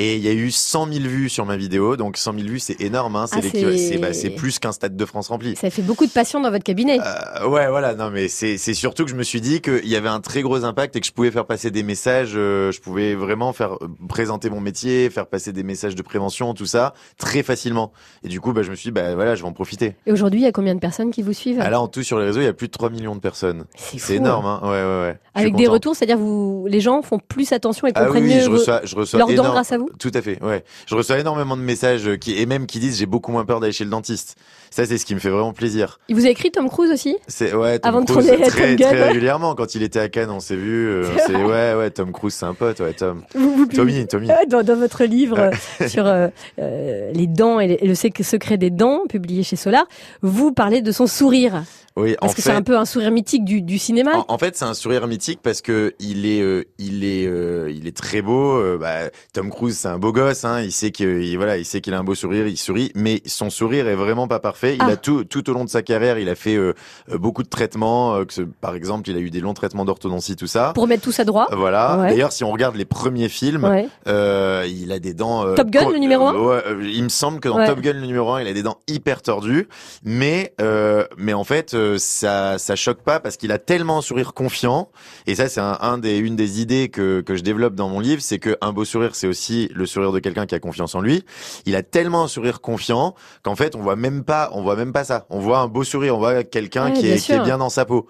Et 0.00 0.14
il 0.16 0.22
y 0.22 0.28
a 0.28 0.32
eu 0.32 0.52
100 0.52 0.92
000 0.92 1.04
vues 1.08 1.28
sur 1.28 1.44
ma 1.44 1.56
vidéo, 1.56 1.96
donc 1.96 2.16
100 2.16 2.34
000 2.34 2.46
vues, 2.46 2.60
c'est 2.60 2.80
énorme. 2.80 3.16
Hein, 3.16 3.26
c'est 3.26 3.36
Ah, 3.38 3.98
bah, 3.98 4.08
plus 4.36 4.58
qu'un 4.60 4.70
stade 4.70 4.96
de 4.96 5.04
France 5.04 5.26
rempli. 5.28 5.56
Ça 5.56 5.70
fait 5.70 5.82
beaucoup 5.82 6.06
de 6.06 6.12
passion 6.12 6.40
dans 6.40 6.50
votre 6.52 6.62
cabinet. 6.62 6.98
Euh, 7.00 7.48
ouais, 7.48 7.68
voilà. 7.68 7.94
Non, 7.94 8.10
mais 8.10 8.28
c'est 8.28 8.56
surtout 8.74 9.04
que 9.04 9.10
je 9.10 9.16
me 9.16 9.24
suis 9.24 9.40
dit 9.40 9.60
qu'il 9.60 9.88
y 9.88 9.96
avait 9.96 10.08
un 10.08 10.20
très 10.20 10.42
gros 10.42 10.64
impact 10.64 10.94
et 10.94 11.00
que 11.00 11.06
je 11.06 11.12
pouvais 11.12 11.32
faire 11.32 11.46
passer 11.46 11.70
des 11.72 11.82
messages. 11.82 12.32
euh, 12.36 12.70
je 12.70 12.80
pouvais 12.80 13.14
vraiment 13.16 13.52
faire 13.52 13.72
euh, 13.74 13.88
présenter 14.08 14.50
mon 14.50 14.60
métier, 14.60 15.10
faire 15.10 15.26
passer 15.26 15.52
des 15.52 15.64
messages 15.64 15.96
de 15.96 16.02
prévention, 16.02 16.54
tout 16.54 16.66
ça 16.66 16.94
très 17.16 17.42
facilement. 17.42 17.92
Et 18.22 18.28
du 18.28 18.40
coup, 18.40 18.52
bah, 18.52 18.62
je 18.62 18.70
me 18.70 18.76
suis 18.76 18.88
dit, 18.90 18.92
bah 18.92 19.16
voilà, 19.16 19.34
je 19.34 19.42
vais 19.42 19.48
en 19.48 19.52
profiter. 19.52 19.96
Et 20.06 20.12
aujourd'hui, 20.12 20.40
il 20.40 20.44
y 20.44 20.46
a 20.48 20.52
combien 20.52 20.76
de 20.76 20.80
personnes 20.80 21.10
qui 21.10 21.22
vous 21.22 21.32
suivent? 21.32 21.58
Ah, 21.60 21.70
là, 21.70 21.80
en 21.80 21.88
tout 21.88 22.04
sur 22.04 22.20
les 22.20 22.26
réseaux, 22.26 22.40
il 22.40 22.44
y 22.44 22.48
a 22.48 22.52
plus 22.52 22.68
de 22.68 22.72
3 22.72 22.90
millions 22.90 23.16
de 23.16 23.20
personnes. 23.20 23.64
C'est 23.76 23.98
fou, 23.98 24.12
énorme, 24.12 24.46
hein. 24.46 24.60
hein. 24.62 24.70
Ouais, 24.70 24.82
ouais, 24.82 25.00
ouais. 25.08 25.18
Avec 25.34 25.56
des 25.56 25.66
retours, 25.66 25.96
c'est-à-dire 25.96 26.18
vous, 26.18 26.66
les 26.68 26.80
gens 26.80 27.02
font 27.02 27.18
plus 27.18 27.50
attention 27.52 27.86
et 27.88 27.92
Ah 27.94 28.02
oui, 28.02 28.06
comprennent 28.06 28.24
oui, 28.24 28.34
mieux 28.36 28.40
je 28.42 28.50
reçois, 28.50 28.80
je 28.84 28.94
reçois 28.94 29.20
énorme- 29.28 29.50
grâce 29.52 29.72
à 29.72 29.78
vous? 29.78 29.87
Tout 29.98 30.10
à 30.14 30.22
fait, 30.22 30.42
ouais. 30.42 30.64
Je 30.86 30.94
reçois 30.94 31.18
énormément 31.18 31.56
de 31.56 31.62
messages 31.62 32.06
euh, 32.06 32.16
qui 32.16 32.38
et 32.38 32.46
même 32.46 32.66
qui 32.66 32.78
disent 32.78 32.98
j'ai 32.98 33.06
beaucoup 33.06 33.32
moins 33.32 33.44
peur 33.44 33.60
d'aller 33.60 33.72
chez 33.72 33.84
le 33.84 33.90
dentiste. 33.90 34.36
Ça, 34.70 34.86
c'est 34.86 34.98
ce 34.98 35.04
qui 35.06 35.14
me 35.14 35.20
fait 35.20 35.30
vraiment 35.30 35.52
plaisir. 35.52 35.98
Il 36.08 36.16
vous 36.16 36.26
a 36.26 36.28
écrit 36.30 36.50
Tom 36.50 36.68
Cruise 36.68 36.90
aussi 36.90 37.16
C'est 37.26 37.54
ouais. 37.54 37.78
Tom 37.78 37.88
Avant 37.88 38.00
de 38.02 38.10
Cruise, 38.10 38.26
tourner 38.26 38.46
très, 38.46 38.76
Gun. 38.76 38.88
très 38.88 39.08
régulièrement 39.08 39.54
quand 39.54 39.74
il 39.74 39.82
était 39.82 39.98
à 40.00 40.08
Cannes, 40.08 40.30
on 40.30 40.40
s'est 40.40 40.56
vu. 40.56 40.86
euh, 40.88 41.04
ouais, 41.30 41.74
ouais. 41.78 41.90
Tom 41.90 42.12
Cruise, 42.12 42.34
c'est 42.34 42.46
un 42.46 42.54
pote, 42.54 42.80
ouais. 42.80 42.92
Tom. 42.92 43.22
vous, 43.34 43.54
vous 43.56 43.66
Tommy, 43.66 44.06
Tommy. 44.06 44.30
Euh, 44.30 44.34
dans, 44.48 44.62
dans 44.62 44.76
votre 44.76 45.04
livre 45.04 45.38
euh, 45.80 45.88
sur 45.88 46.04
euh, 46.06 46.28
les 46.58 47.26
dents 47.26 47.60
et, 47.60 47.68
les- 47.68 47.78
et 47.80 47.86
le 47.86 47.94
sec- 47.94 48.22
secret 48.22 48.58
des 48.58 48.70
dents, 48.70 49.02
publié 49.08 49.42
chez 49.42 49.56
Solar, 49.56 49.86
vous 50.22 50.52
parlez 50.52 50.82
de 50.82 50.92
son 50.92 51.06
sourire. 51.06 51.62
Oui, 51.96 52.12
en 52.20 52.26
Parce 52.26 52.36
que 52.36 52.42
c'est 52.42 52.52
un 52.52 52.62
peu 52.62 52.76
un 52.78 52.84
sourire 52.84 53.10
mythique 53.10 53.44
du, 53.44 53.60
du 53.60 53.76
cinéma. 53.76 54.18
En, 54.18 54.34
en 54.34 54.38
fait, 54.38 54.56
c'est 54.56 54.64
un 54.64 54.74
sourire 54.74 55.08
mythique 55.08 55.40
parce 55.42 55.60
que 55.60 55.94
il 55.98 56.26
est, 56.26 56.40
euh, 56.40 56.62
il 56.78 57.02
est, 57.02 57.26
euh, 57.26 57.72
il 57.74 57.88
est 57.88 57.96
très 57.96 58.22
beau. 58.22 58.56
euh, 58.56 58.78
bah, 58.78 59.10
Tom 59.32 59.50
Cruise, 59.50 59.76
c'est 59.76 59.88
un 59.88 59.98
beau 59.98 60.12
gosse. 60.12 60.44
Hein, 60.44 60.60
il 60.62 60.70
sait 60.70 60.92
qu'il, 60.92 61.36
voilà, 61.36 61.56
il 61.58 61.64
sait 61.64 61.80
qu'il 61.80 61.94
a 61.94 61.98
un 61.98 62.04
beau 62.04 62.14
sourire. 62.14 62.46
Il 62.46 62.56
sourit, 62.56 62.92
mais 62.94 63.20
son 63.26 63.50
sourire 63.50 63.88
est 63.88 63.96
vraiment 63.96 64.28
pas 64.28 64.38
parfait. 64.38 64.57
Il 64.62 64.82
Ah. 64.82 64.86
a 64.86 64.96
tout, 64.96 65.24
tout 65.24 65.48
au 65.50 65.52
long 65.52 65.64
de 65.64 65.70
sa 65.70 65.82
carrière, 65.82 66.18
il 66.18 66.28
a 66.28 66.34
fait 66.34 66.56
euh, 66.56 66.74
euh, 67.12 67.18
beaucoup 67.18 67.42
de 67.42 67.48
traitements. 67.48 68.14
euh, 68.14 68.24
que 68.24 68.32
ce- 68.32 68.42
par 68.42 68.74
exemple, 68.74 69.08
il 69.10 69.16
a 69.16 69.20
eu 69.20 69.30
des 69.30 69.40
longs 69.40 69.54
traitements 69.54 69.84
d'orthodontie, 69.84 70.36
tout 70.36 70.46
ça. 70.46 70.72
Pour 70.74 70.86
mettre 70.86 71.02
tout 71.02 71.12
ça 71.12 71.24
droit. 71.24 71.46
Voilà. 71.52 71.98
Ouais. 71.98 72.08
D'ailleurs, 72.10 72.32
si 72.32 72.44
on 72.44 72.50
regarde 72.50 72.76
les 72.76 72.84
premiers 72.84 73.28
films, 73.28 73.64
Ouais. 73.64 73.88
euh, 74.08 74.66
il 74.68 74.92
a 74.92 74.98
des 74.98 75.14
dents. 75.14 75.46
euh, 75.46 75.54
Top 75.54 75.70
Gun, 75.70 75.90
le 75.90 75.98
numéro 75.98 76.26
un 76.26 76.34
euh, 76.34 76.76
ouais, 76.78 76.86
Il 76.92 77.04
me 77.04 77.08
semble 77.08 77.40
que 77.40 77.48
dans. 77.48 77.64
Top 77.66 77.80
Gun, 77.80 77.92
le 77.94 78.00
numéro 78.06 78.30
1, 78.32 78.40
il 78.42 78.48
a 78.48 78.52
des 78.52 78.62
dents 78.62 78.78
hyper 78.88 79.22
tordues. 79.22 79.68
Mais, 80.04 80.54
euh, 80.60 81.04
mais 81.16 81.32
en 81.34 81.44
fait, 81.44 81.74
euh, 81.74 81.96
ça, 81.98 82.58
ça 82.58 82.76
choque 82.76 83.02
pas 83.02 83.20
parce 83.20 83.36
qu'il 83.36 83.52
a 83.52 83.58
tellement 83.58 83.98
un 83.98 84.02
sourire 84.02 84.32
confiant. 84.34 84.88
Et 85.26 85.34
ça, 85.34 85.48
c'est 85.48 85.60
un, 85.60 85.76
un 85.80 85.98
des, 85.98 86.16
une 86.18 86.36
des 86.36 86.60
idées 86.60 86.88
que, 86.88 87.20
que 87.20 87.36
je 87.36 87.42
développe 87.42 87.74
dans 87.74 87.88
mon 87.88 88.00
livre, 88.00 88.22
c'est 88.22 88.38
qu'un 88.38 88.72
beau 88.72 88.84
sourire, 88.84 89.14
c'est 89.14 89.26
aussi 89.26 89.70
le 89.74 89.86
sourire 89.86 90.12
de 90.12 90.18
quelqu'un 90.18 90.46
qui 90.46 90.54
a 90.54 90.58
confiance 90.60 90.94
en 90.94 91.00
lui. 91.00 91.24
Il 91.66 91.76
a 91.76 91.82
tellement 91.82 92.24
un 92.24 92.28
sourire 92.28 92.60
confiant 92.60 93.14
qu'en 93.42 93.56
fait, 93.56 93.74
on 93.76 93.80
voit 93.80 93.96
même 93.96 94.24
pas, 94.24 94.47
on 94.52 94.62
voit 94.62 94.76
même 94.76 94.92
pas 94.92 95.04
ça. 95.04 95.26
On 95.30 95.38
voit 95.38 95.58
un 95.58 95.68
beau 95.68 95.84
sourire, 95.84 96.14
on 96.16 96.18
voit 96.18 96.44
quelqu'un 96.44 96.86
Ouais, 96.86 96.92
qui, 96.92 97.02
bien 97.02 97.12
est, 97.14 97.16
qui 97.18 97.32
est 97.32 97.34
sûr. 97.36 97.44
bien 97.44 97.58
dans 97.58 97.68
sa 97.70 97.84
peau. 97.84 98.06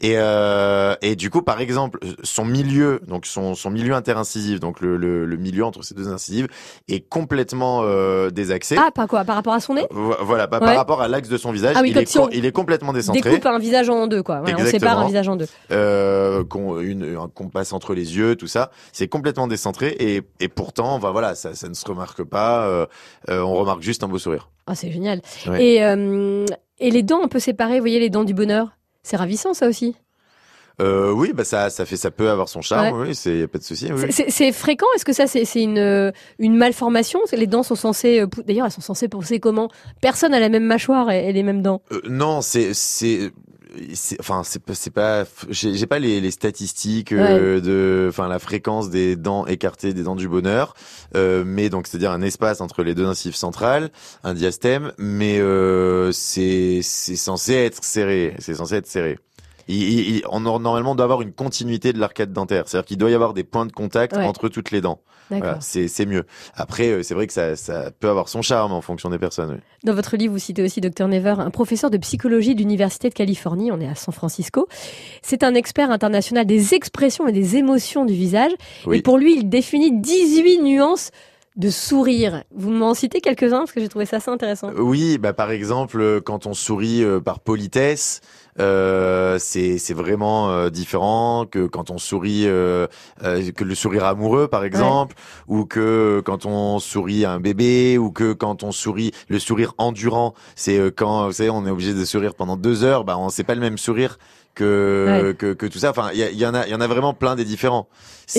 Et, 0.00 0.14
euh, 0.16 0.94
et 1.02 1.16
du 1.16 1.30
coup, 1.30 1.42
par 1.42 1.60
exemple, 1.60 1.98
son 2.22 2.44
milieu, 2.44 3.00
donc 3.06 3.26
son, 3.26 3.54
son 3.54 3.70
milieu 3.70 3.94
interincisif, 3.94 4.60
donc 4.60 4.80
le, 4.80 4.96
le, 4.96 5.26
le 5.26 5.36
milieu 5.36 5.64
entre 5.64 5.82
ces 5.82 5.94
deux 5.94 6.08
incisives, 6.08 6.48
est 6.88 7.00
complètement 7.08 7.82
euh, 7.84 8.30
désaxé. 8.30 8.76
Ah, 8.78 8.90
par 8.94 9.06
quoi 9.08 9.24
Par 9.24 9.36
rapport 9.36 9.52
à 9.54 9.60
son 9.60 9.74
nez? 9.74 9.86
Vo- 9.90 10.14
Voilà, 10.22 10.46
bah, 10.46 10.58
Ouais. 10.60 10.66
par 10.66 10.76
rapport 10.76 11.02
à 11.02 11.08
l'axe 11.08 11.28
de 11.28 11.36
son 11.36 11.52
visage, 11.52 11.74
Ah 11.78 11.80
oui, 11.82 11.90
il, 11.90 11.98
est 11.98 12.06
si 12.06 12.18
il 12.32 12.44
est 12.46 12.52
complètement 12.52 12.92
décentré. 12.92 13.20
Découpe 13.30 13.46
un 13.46 13.58
visage 13.58 13.88
en 13.90 14.06
deux, 14.06 14.22
quoi. 14.22 14.40
Voilà, 14.40 14.56
on 14.60 14.64
sépare 14.66 14.98
un 14.98 15.06
visage 15.06 15.28
en 15.28 15.36
deux. 15.36 15.46
Euh, 15.70 16.44
qu'on 16.44 16.80
une, 16.80 17.16
un- 17.16 17.28
qu'on 17.28 17.48
passe 17.48 17.72
entre 17.72 17.94
les 17.94 18.16
yeux, 18.16 18.36
tout 18.36 18.46
ça, 18.46 18.70
c'est 18.92 19.08
complètement 19.08 19.46
décentré 19.48 19.96
et, 19.98 20.22
et 20.40 20.48
pourtant, 20.48 20.98
bah, 20.98 21.10
voilà, 21.10 21.34
ça, 21.34 21.54
ça 21.54 21.68
ne 21.68 21.74
se 21.74 21.84
remarque 21.86 22.22
pas. 22.24 22.64
euh, 22.66 22.86
on 23.28 23.54
remarque 23.54 23.82
juste 23.82 24.02
un 24.02 24.08
beau 24.08 24.18
sourire. 24.18 24.48
Ah, 24.70 24.76
c'est 24.76 24.92
génial. 24.92 25.20
Ouais. 25.48 25.64
Et, 25.64 25.84
euh, 25.84 26.46
et 26.78 26.92
les 26.92 27.02
dents 27.02 27.24
un 27.24 27.28
peu 27.28 27.40
séparées, 27.40 27.78
vous 27.78 27.82
voyez, 27.82 27.98
les 27.98 28.08
dents 28.08 28.22
du 28.22 28.34
bonheur? 28.34 28.78
C'est 29.02 29.16
ravissant, 29.16 29.52
ça 29.52 29.66
aussi. 29.66 29.96
Euh, 30.80 31.12
oui, 31.12 31.32
bah 31.34 31.44
ça, 31.44 31.70
ça 31.70 31.84
fait, 31.86 31.96
ça 31.96 32.10
peut 32.10 32.30
avoir 32.30 32.48
son 32.48 32.62
charme. 32.62 33.00
Oui, 33.00 33.14
c'est 33.14 33.46
pas 33.46 33.58
de 33.58 33.64
souci. 33.64 33.90
Oui. 33.92 34.10
C'est- 34.10 34.52
fréquent 34.52 34.86
Est-ce 34.96 35.04
que 35.04 35.12
ça, 35.12 35.26
c'est 35.26 35.44
une, 35.62 36.12
une 36.38 36.56
malformation? 36.56 37.20
Les 37.32 37.46
dents 37.46 37.62
sont 37.62 37.74
censées. 37.76 38.20
euh, 38.20 38.26
D'ailleurs, 38.46 38.66
elles 38.66 38.72
sont 38.72 38.80
censées 38.80 39.08
pousser 39.08 39.40
comment? 39.40 39.68
Personne 40.00 40.32
n'a 40.32 40.40
la 40.40 40.48
même 40.48 40.64
mâchoire 40.64 41.10
et, 41.10 41.28
et 41.28 41.32
les 41.32 41.42
mêmes 41.42 41.62
dents. 41.62 41.82
Euh, 41.92 42.00
non, 42.08 42.40
c'est 42.40 42.72
c'est 42.74 43.30
enfin 44.18 44.42
c'est 44.44 44.60
pas 44.60 44.74
c'est 44.74 44.90
pas 44.90 45.24
j'ai 45.48 45.74
j'ai 45.74 45.86
pas 45.86 46.00
les, 46.00 46.20
les 46.20 46.32
statistiques 46.32 47.12
euh, 47.12 47.60
de 47.60 48.08
enfin 48.08 48.26
la 48.26 48.40
fréquence 48.40 48.90
des 48.90 49.14
dents 49.14 49.46
écartées 49.46 49.94
des 49.94 50.02
dents 50.02 50.16
du 50.16 50.26
bonheur 50.28 50.74
euh, 51.14 51.44
mais 51.46 51.68
donc 51.68 51.86
c'est-à-dire 51.86 52.10
un 52.10 52.20
espace 52.20 52.60
entre 52.60 52.82
les 52.82 52.96
deux 52.96 53.06
incisives 53.06 53.36
centrales 53.36 53.90
un 54.24 54.34
diastème 54.34 54.90
mais 54.98 55.38
euh, 55.38 56.10
c'est 56.10 56.80
c'est 56.82 57.14
censé 57.14 57.54
être 57.54 57.84
serré 57.84 58.34
c'est 58.40 58.54
censé 58.54 58.74
être 58.74 58.88
serré 58.88 59.20
il, 59.74 60.22
on 60.30 60.40
normalement 60.40 60.94
doit 60.94 61.04
avoir 61.04 61.22
une 61.22 61.32
continuité 61.32 61.92
de 61.92 61.98
l'arcade 61.98 62.32
dentaire 62.32 62.64
c'est-à-dire 62.66 62.86
qu'il 62.86 62.98
doit 62.98 63.10
y 63.10 63.14
avoir 63.14 63.34
des 63.34 63.44
points 63.44 63.66
de 63.66 63.72
contact 63.72 64.16
Ouais. 64.16 64.24
entre 64.24 64.48
toutes 64.48 64.70
les 64.70 64.80
dents 64.80 65.00
voilà, 65.30 65.58
c'est 65.60 66.06
mieux 66.06 66.24
après 66.56 66.88
euh, 66.88 67.02
c'est 67.04 67.14
vrai 67.14 67.28
que 67.28 67.32
ça 67.32 67.54
ça 67.54 67.92
peut 67.92 68.08
avoir 68.08 68.28
son 68.28 68.42
charme 68.42 68.72
en 68.72 68.80
fonction 68.80 69.10
des 69.10 69.18
personnes 69.18 69.50
oui. 69.52 69.60
Dans 69.84 69.94
votre 69.94 70.16
livre, 70.16 70.32
vous 70.32 70.38
citez 70.40 70.62
aussi 70.62 70.80
Dr 70.80 71.06
Never, 71.08 71.36
un 71.38 71.50
professeur 71.50 71.88
de 71.88 71.96
psychologie 71.98 72.54
de 72.54 72.58
l'Université 72.58 73.08
de 73.08 73.14
Californie, 73.14 73.70
on 73.72 73.80
est 73.80 73.88
à 73.88 73.94
San 73.94 74.12
Francisco. 74.12 74.66
C'est 75.22 75.42
un 75.42 75.54
expert 75.54 75.90
international 75.90 76.44
des 76.44 76.74
expressions 76.74 77.26
et 77.28 77.32
des 77.32 77.56
émotions 77.56 78.04
du 78.04 78.12
visage. 78.12 78.50
Oui. 78.86 78.98
Et 78.98 79.02
pour 79.02 79.16
lui, 79.16 79.36
il 79.36 79.48
définit 79.48 79.98
18 80.00 80.62
nuances 80.62 81.12
de 81.56 81.70
sourire. 81.70 82.44
Vous 82.54 82.70
m'en 82.70 82.92
citez 82.94 83.20
quelques-uns 83.20 83.60
parce 83.60 83.72
que 83.72 83.80
j'ai 83.80 83.88
trouvé 83.88 84.04
ça 84.04 84.16
assez 84.16 84.30
intéressant. 84.30 84.70
Oui, 84.76 85.16
bah 85.18 85.32
par 85.32 85.50
exemple, 85.50 86.00
euh, 86.00 86.20
quand 86.20 86.46
on 86.46 86.52
sourit 86.54 87.02
euh, 87.02 87.20
par 87.20 87.40
politesse, 87.40 88.20
euh, 88.60 89.38
c'est 89.38 89.78
c'est 89.78 89.94
vraiment 89.94 90.50
euh, 90.50 90.70
différent 90.70 91.46
que 91.50 91.66
quand 91.66 91.90
on 91.90 91.98
sourit 91.98 92.44
euh, 92.46 92.86
euh, 93.24 93.50
que 93.52 93.64
le 93.64 93.74
sourire 93.74 94.04
amoureux 94.04 94.48
par 94.48 94.64
exemple, 94.64 95.16
ou 95.48 95.64
que 95.64 96.22
quand 96.24 96.46
on 96.46 96.78
sourit 96.78 97.24
à 97.24 97.32
un 97.32 97.40
bébé, 97.40 97.98
ou 97.98 98.10
que 98.10 98.32
quand 98.32 98.62
on 98.62 98.72
sourit 98.72 99.12
le 99.28 99.38
sourire 99.38 99.74
endurant, 99.78 100.34
c'est 100.56 100.78
euh, 100.78 100.90
quand 100.94 101.26
vous 101.26 101.32
savez 101.32 101.50
on 101.50 101.66
est 101.66 101.70
obligé 101.70 101.94
de 101.94 102.04
sourire 102.04 102.34
pendant 102.34 102.56
deux 102.56 102.84
heures, 102.84 103.04
bah 103.04 103.16
on 103.18 103.30
c'est 103.30 103.44
pas 103.44 103.54
le 103.54 103.60
même 103.60 103.78
sourire 103.78 104.18
que 104.64 105.06
Ouais. 105.28 105.34
que, 105.34 105.52
que 105.54 105.66
tout 105.66 105.78
ça. 105.78 105.90
Enfin, 105.90 106.10
il 106.14 106.20
y, 106.38 106.46
en 106.46 106.54
a, 106.54 106.66
il 106.66 106.70
y 106.70 106.74
en 106.74 106.80
a 106.80 106.86
vraiment 106.86 107.14
plein 107.14 107.34
des 107.36 107.44
différents. 107.44 107.88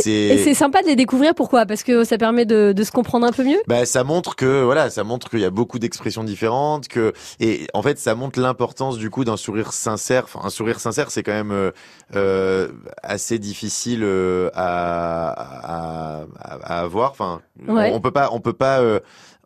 Et, 0.05 0.27
et 0.29 0.37
c'est 0.37 0.53
sympa 0.53 0.81
de 0.81 0.87
les 0.87 0.95
découvrir. 0.95 1.33
Pourquoi? 1.35 1.65
Parce 1.65 1.83
que 1.83 2.03
ça 2.05 2.17
permet 2.17 2.45
de, 2.45 2.71
de 2.71 2.83
se 2.83 2.91
comprendre 2.91 3.25
un 3.27 3.31
peu 3.31 3.43
mieux? 3.43 3.59
Bah, 3.67 3.85
ça 3.85 4.03
montre 4.03 4.35
que 4.35 4.63
voilà, 4.63 4.89
ça 4.89 5.03
montre 5.03 5.29
qu'il 5.29 5.39
y 5.39 5.45
a 5.45 5.49
beaucoup 5.49 5.79
d'expressions 5.79 6.23
différentes, 6.23 6.87
que 6.87 7.11
et 7.39 7.67
en 7.73 7.81
fait, 7.81 7.99
ça 7.99 8.15
montre 8.15 8.39
l'importance 8.39 8.97
du 8.97 9.09
coup 9.09 9.25
d'un 9.25 9.37
sourire 9.37 9.73
sincère. 9.73 10.23
Enfin, 10.25 10.41
un 10.43 10.49
sourire 10.49 10.79
sincère, 10.79 11.11
c'est 11.11 11.23
quand 11.23 11.33
même 11.33 11.51
euh, 11.51 11.71
euh, 12.15 12.69
assez 13.03 13.37
difficile 13.39 14.01
euh, 14.03 14.49
à, 14.53 15.29
à, 15.31 16.25
à, 16.39 16.55
à 16.77 16.81
avoir. 16.81 17.11
Enfin, 17.11 17.41
Ouais. 17.67 17.91
on, 17.91 17.97
on 17.97 18.01
peut 18.01 18.11
pas, 18.11 18.29
on 18.31 18.39
peut 18.39 18.53
pas, 18.53 18.79
euh, 18.79 18.99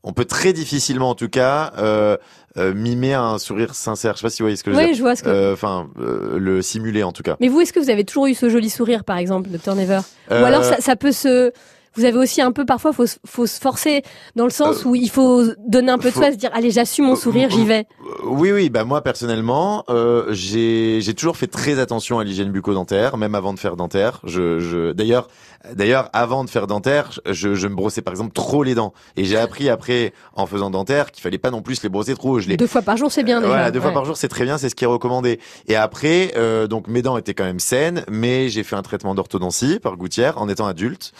on 0.06 0.13
peut 0.13 0.24
très 0.26 0.54
difficilement 0.54 1.10
en 1.10 1.15
tout 1.15 1.28
cas 1.30 1.74
euh, 1.78 2.15
euh, 2.58 2.74
mimer 2.74 3.13
un 3.15 3.38
sourire 3.38 3.76
sincère. 3.76 4.13
Je 4.13 4.20
sais 4.20 4.24
pas 4.28 4.30
si 4.30 4.41
vous 4.41 4.46
voyez 4.46 4.56
ce 4.56 4.63
que 4.63 4.72
je 4.72 4.76
veux 4.78 4.82
Oui, 4.82 4.88
dire. 4.89 4.96
je 4.98 5.02
vois 5.02 5.15
ce 5.18 5.24
que. 5.24 5.30
Euh, 5.30 5.54
Enfin, 5.54 5.89
euh, 6.00 6.38
le 6.39 6.62
simuler 6.62 7.04
en 7.04 7.12
tout 7.12 7.24
cas. 7.24 7.36
Mais 7.41 7.50
vous, 7.50 7.60
est-ce 7.60 7.74
que 7.74 7.80
vous 7.80 7.89
avez 7.89 8.06
toujours 8.06 8.28
eu 8.28 8.34
ce 8.34 8.48
joli 8.50 8.70
sourire, 8.70 9.04
par 9.04 9.18
exemple, 9.18 9.50
Dr 9.50 9.76
Never 9.76 10.00
Ou 10.30 10.34
alors 10.34 10.63
ça, 10.63 10.78
ça 10.80 10.96
peut 10.96 11.12
se. 11.12 11.52
Vous 11.96 12.04
avez 12.06 12.18
aussi 12.18 12.42
un 12.42 12.52
peu 12.52 12.66
parfois, 12.66 12.92
faut, 12.94 13.06
se- 13.06 13.18
faut 13.26 13.46
se 13.48 13.60
forcer 13.60 14.04
dans 14.36 14.44
le 14.46 14.50
sens 14.50 14.84
où 14.86 14.96
il 14.96 15.10
faut 15.10 15.44
donner 15.68 15.92
un 15.92 15.98
peu 15.98 16.10
de 16.10 16.14
faut- 16.14 16.22
soi, 16.22 16.32
se 16.32 16.38
dire 16.38 16.50
allez, 16.54 16.72
j'assume 16.72 17.06
mon 17.06 17.16
sourire, 17.16 17.50
j'y 17.50 17.66
vais. 17.66 17.86
Euh, 18.02 18.28
Oui, 18.30 18.52
oui, 18.52 18.70
bah 18.70 18.84
moi 18.84 19.02
personnellement, 19.02 19.84
euh, 19.90 20.26
j'ai 20.32 21.00
j'ai 21.02 21.14
toujours 21.14 21.38
fait 21.38 21.48
très 21.48 21.80
attention 21.80 22.20
à 22.20 22.24
l'hygiène 22.24 22.52
bucco-dentaire, 22.52 23.18
même 23.18 23.36
avant 23.36 23.54
de 23.54 23.60
faire 23.60 23.76
dentaire. 23.76 24.20
Je, 24.26 24.60
je 24.60 24.92
d'ailleurs, 24.92 25.28
d'ailleurs, 25.74 26.10
avant 26.14 26.44
de 26.44 26.50
faire 26.50 26.68
dentaire, 26.68 27.12
je, 27.30 27.56
je 27.56 27.68
me 27.68 27.76
brossais 27.76 28.02
par 28.02 28.14
exemple 28.14 28.34
trop 28.34 28.64
les 28.64 28.76
dents, 28.76 28.94
et 29.16 29.24
j'ai 29.26 29.38
appris 29.38 29.70
après 29.70 30.14
en 30.36 30.46
faisant 30.48 30.70
dentaire 30.70 31.12
qu'il 31.12 31.22
fallait 31.24 31.38
pas 31.38 31.52
non 31.52 31.62
plus 31.62 31.82
les 31.84 31.90
brosser 31.90 32.14
trop. 32.16 32.40
Je 32.40 32.50
les 32.50 32.58
Deux 32.58 32.68
fois 32.68 32.82
par 32.82 32.98
jour, 32.98 33.12
c'est 33.12 33.24
bien 33.24 33.38
déjà. 33.40 33.48
voilà, 33.48 33.72
deux 33.72 33.80
fois 33.82 33.92
par 33.92 34.06
jour, 34.06 34.18
c'est 34.18 34.28
très 34.28 34.44
bien, 34.44 34.58
c'est 34.58 34.70
ce 34.70 34.76
qui 34.76 34.84
est 34.84 34.88
recommandé. 34.88 35.40
Et 35.68 35.76
après, 35.76 36.34
euh, 36.36 36.68
donc 36.68 36.88
mes 36.88 37.02
dents 37.02 37.18
étaient 37.18 37.34
quand 37.34 37.46
même 37.46 37.60
saines, 37.60 38.04
mais 38.10 38.50
j'ai 38.50 38.64
fait 38.64 38.76
un 38.76 38.82
traitement 38.82 39.16
d'orthodontie 39.16 39.80
par 39.80 39.96
gouttière 39.98 40.38
en 40.42 40.50
étant 40.50 40.66
adulte. 40.68 41.14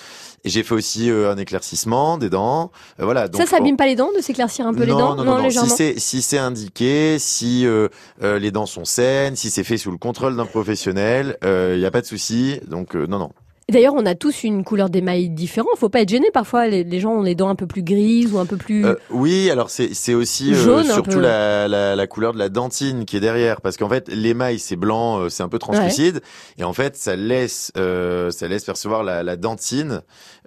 Et 0.46 0.50
j'ai 0.50 0.64
fait 0.64 0.76
aussi 0.76 1.10
euh, 1.10 1.32
un 1.32 1.38
éclaircissement 1.38 2.18
des 2.18 2.30
dents. 2.30 2.72
Euh, 3.00 3.06
voilà. 3.06 3.28
Donc, 3.28 3.42
ça, 3.42 3.48
ça 3.48 3.58
abîme 3.58 3.78
pas 3.78 3.88
les 3.88 3.96
dents 3.96 4.12
de 4.16 4.22
s'éclaircir 4.22 4.68
un 4.68 4.74
peu 4.74 4.84
les 4.84 4.92
non, 4.92 5.00
dents 5.00 5.16
non, 5.16 5.24
non, 5.26 5.32
non. 5.32 5.38
Si 5.40 5.44
légèrement. 5.46 5.76
c'est 5.76 6.00
si 6.00 6.22
c'est 6.22 6.38
indiqué, 6.38 7.18
si 7.20 7.66
euh, 7.66 7.88
euh, 8.22 8.38
les 8.38 8.52
dents 8.52 8.68
sont 8.68 8.86
saines, 8.86 9.36
si 9.36 9.50
c'est 9.50 9.64
fait 9.64 9.78
sous 9.78 9.92
le 9.92 9.98
contrôle 9.98 10.38
d'un 10.38 10.46
professionnel, 10.46 11.38
il 11.44 11.80
y 11.80 11.86
a 11.86 11.92
pas 11.92 12.02
de 12.02 12.06
souci. 12.06 12.60
Donc 12.68 12.96
euh, 12.96 13.08
non, 13.08 13.20
non. 13.20 13.32
D'ailleurs, 13.72 13.96
on 13.96 14.06
a 14.06 14.14
tous 14.14 14.44
une 14.44 14.64
couleur 14.64 14.92
d'émail 14.92 15.30
différente. 15.30 15.72
Faut 15.78 15.90
pas 15.90 16.02
être 16.02 16.10
gêné. 16.10 16.30
Parfois, 16.32 16.68
les, 16.68 16.84
les 16.84 17.00
gens 17.00 17.14
ont 17.14 17.24
les 17.24 17.34
dents 17.34 17.50
un 17.50 17.56
peu 17.56 17.66
plus 17.66 17.82
grises 17.82 18.32
ou 18.32 18.38
un 18.38 18.46
peu 18.46 18.58
plus. 18.58 18.86
Euh, 18.86 18.94
oui, 19.10 19.50
alors 19.50 19.72
c'est 19.72 20.14
aussi 20.14 20.54
euh, 20.54 20.56
Jaune 20.56 20.84
surtout 20.86 21.20
la, 21.20 21.68
la 21.68 21.96
la 21.96 22.08
couleur 22.08 22.34
de 22.34 22.38
la 22.38 22.50
dentine 22.50 23.06
qui 23.06 23.18
est 23.18 23.20
derrière, 23.20 23.62
parce 23.62 23.78
qu'en 23.78 23.90
fait 23.90 24.08
l'émail 24.10 24.60
c'est 24.60 24.76
blanc, 24.76 25.20
euh, 25.20 25.30
c'est 25.30 25.42
un 25.42 25.50
peu 25.50 25.58
translucide, 25.58 26.22
et 26.60 26.64
en 26.64 26.74
fait 26.74 26.96
ça 26.96 27.16
laisse 27.16 27.72
euh, 27.78 28.30
ça 28.30 28.48
laisse 28.48 28.66
percevoir 28.66 29.04
la, 29.04 29.24
la 29.24 29.36
dentine 29.36 30.02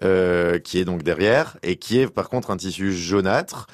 euh, 0.04 0.58
qui 0.60 0.78
est 0.78 0.84
donc 0.84 1.02
derrière 1.02 1.56
et 1.64 1.76
qui 1.76 1.98
est 1.98 2.06
par 2.06 2.28
contre 2.28 2.50
un 2.52 2.56
tissu 2.56 2.92
jaunâtre. 2.92 3.66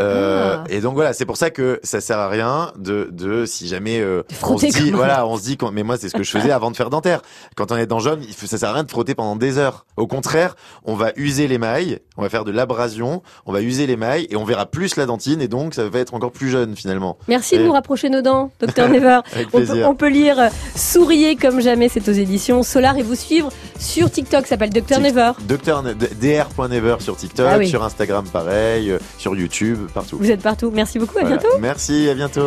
Euh, 0.00 0.56
Ah. 0.60 0.64
Et 0.68 0.80
donc 0.80 0.94
voilà, 0.94 1.12
c'est 1.12 1.26
pour 1.26 1.36
ça 1.36 1.50
que 1.50 1.78
ça 1.82 2.00
sert 2.00 2.18
à 2.18 2.28
rien 2.28 2.72
de, 2.78 3.08
de 3.12 3.44
si 3.46 3.68
jamais 3.68 4.00
euh, 4.00 4.22
on 4.42 4.56
se 4.58 4.66
dit 4.66 4.90
voilà, 4.90 5.26
on 5.26 5.36
se 5.36 5.42
dit 5.42 5.58
mais 5.72 5.82
moi 5.82 5.96
c'est 5.96 6.08
ce 6.08 6.14
que 6.16 6.22
je 6.22 6.30
faisais 6.30 6.50
avant 6.50 6.70
de 6.70 6.76
faire 6.76 6.90
dentaire. 6.90 7.20
Quand 7.56 7.70
on 7.72 7.76
est 7.76 7.86
dans 7.86 8.00
faut- 8.00 8.46
ça 8.46 8.58
sert 8.58 8.70
à 8.70 8.72
rien 8.72 8.84
de 8.84 8.90
frotter 8.90 9.14
pendant 9.14 9.36
des 9.36 9.58
heures. 9.58 9.84
Au 9.96 10.06
contraire, 10.06 10.56
on 10.84 10.94
va 10.94 11.12
user 11.16 11.46
l'émail, 11.48 11.98
on 12.16 12.22
va 12.22 12.28
faire 12.28 12.44
de 12.44 12.50
l'abrasion, 12.50 13.22
on 13.46 13.52
va 13.52 13.60
user 13.60 13.86
l'émail 13.86 14.26
et 14.30 14.36
on 14.36 14.44
verra 14.44 14.66
plus 14.66 14.96
la 14.96 15.06
dentine 15.06 15.40
et 15.42 15.48
donc 15.48 15.74
ça 15.74 15.88
va 15.88 15.98
être 15.98 16.14
encore 16.14 16.32
plus 16.32 16.48
jeune 16.50 16.74
finalement. 16.76 17.18
Merci 17.28 17.58
de 17.58 17.64
nous 17.64 17.72
rapprocher 17.72 18.08
nos 18.08 18.22
dents, 18.22 18.50
Dr 18.60 18.88
Never. 18.88 19.20
On 19.52 19.58
peut, 19.60 19.84
on 19.84 19.94
peut 19.94 20.08
lire 20.08 20.38
euh, 20.38 20.48
Souriez 20.76 21.36
comme 21.36 21.60
jamais, 21.60 21.88
c'est 21.88 22.08
aux 22.08 22.12
éditions 22.12 22.62
Solar 22.62 22.96
et 22.96 23.02
vous 23.02 23.14
suivre 23.14 23.50
sur 23.78 24.10
TikTok, 24.10 24.42
ça 24.42 24.50
s'appelle 24.50 24.70
Dr 24.70 25.00
Never. 25.00 25.32
Docteur 25.42 25.82
Ne- 25.82 25.92
dr.never 25.94 26.96
sur 27.00 27.16
TikTok, 27.16 27.46
Ah 27.50 27.58
oui. 27.58 27.68
sur 27.68 27.82
Instagram 27.84 28.24
pareil, 28.32 28.90
euh, 28.90 28.98
sur 29.18 29.34
YouTube, 29.36 29.78
partout. 29.92 30.18
Vous 30.18 30.30
êtes 30.30 30.42
partout. 30.42 30.70
Merci 30.74 30.98
beaucoup, 30.98 31.18
à 31.18 31.22
Voilà. 31.22 31.36
bientôt. 31.36 31.56
Merci, 31.60 32.08
à 32.08 32.14
bientôt. 32.14 32.40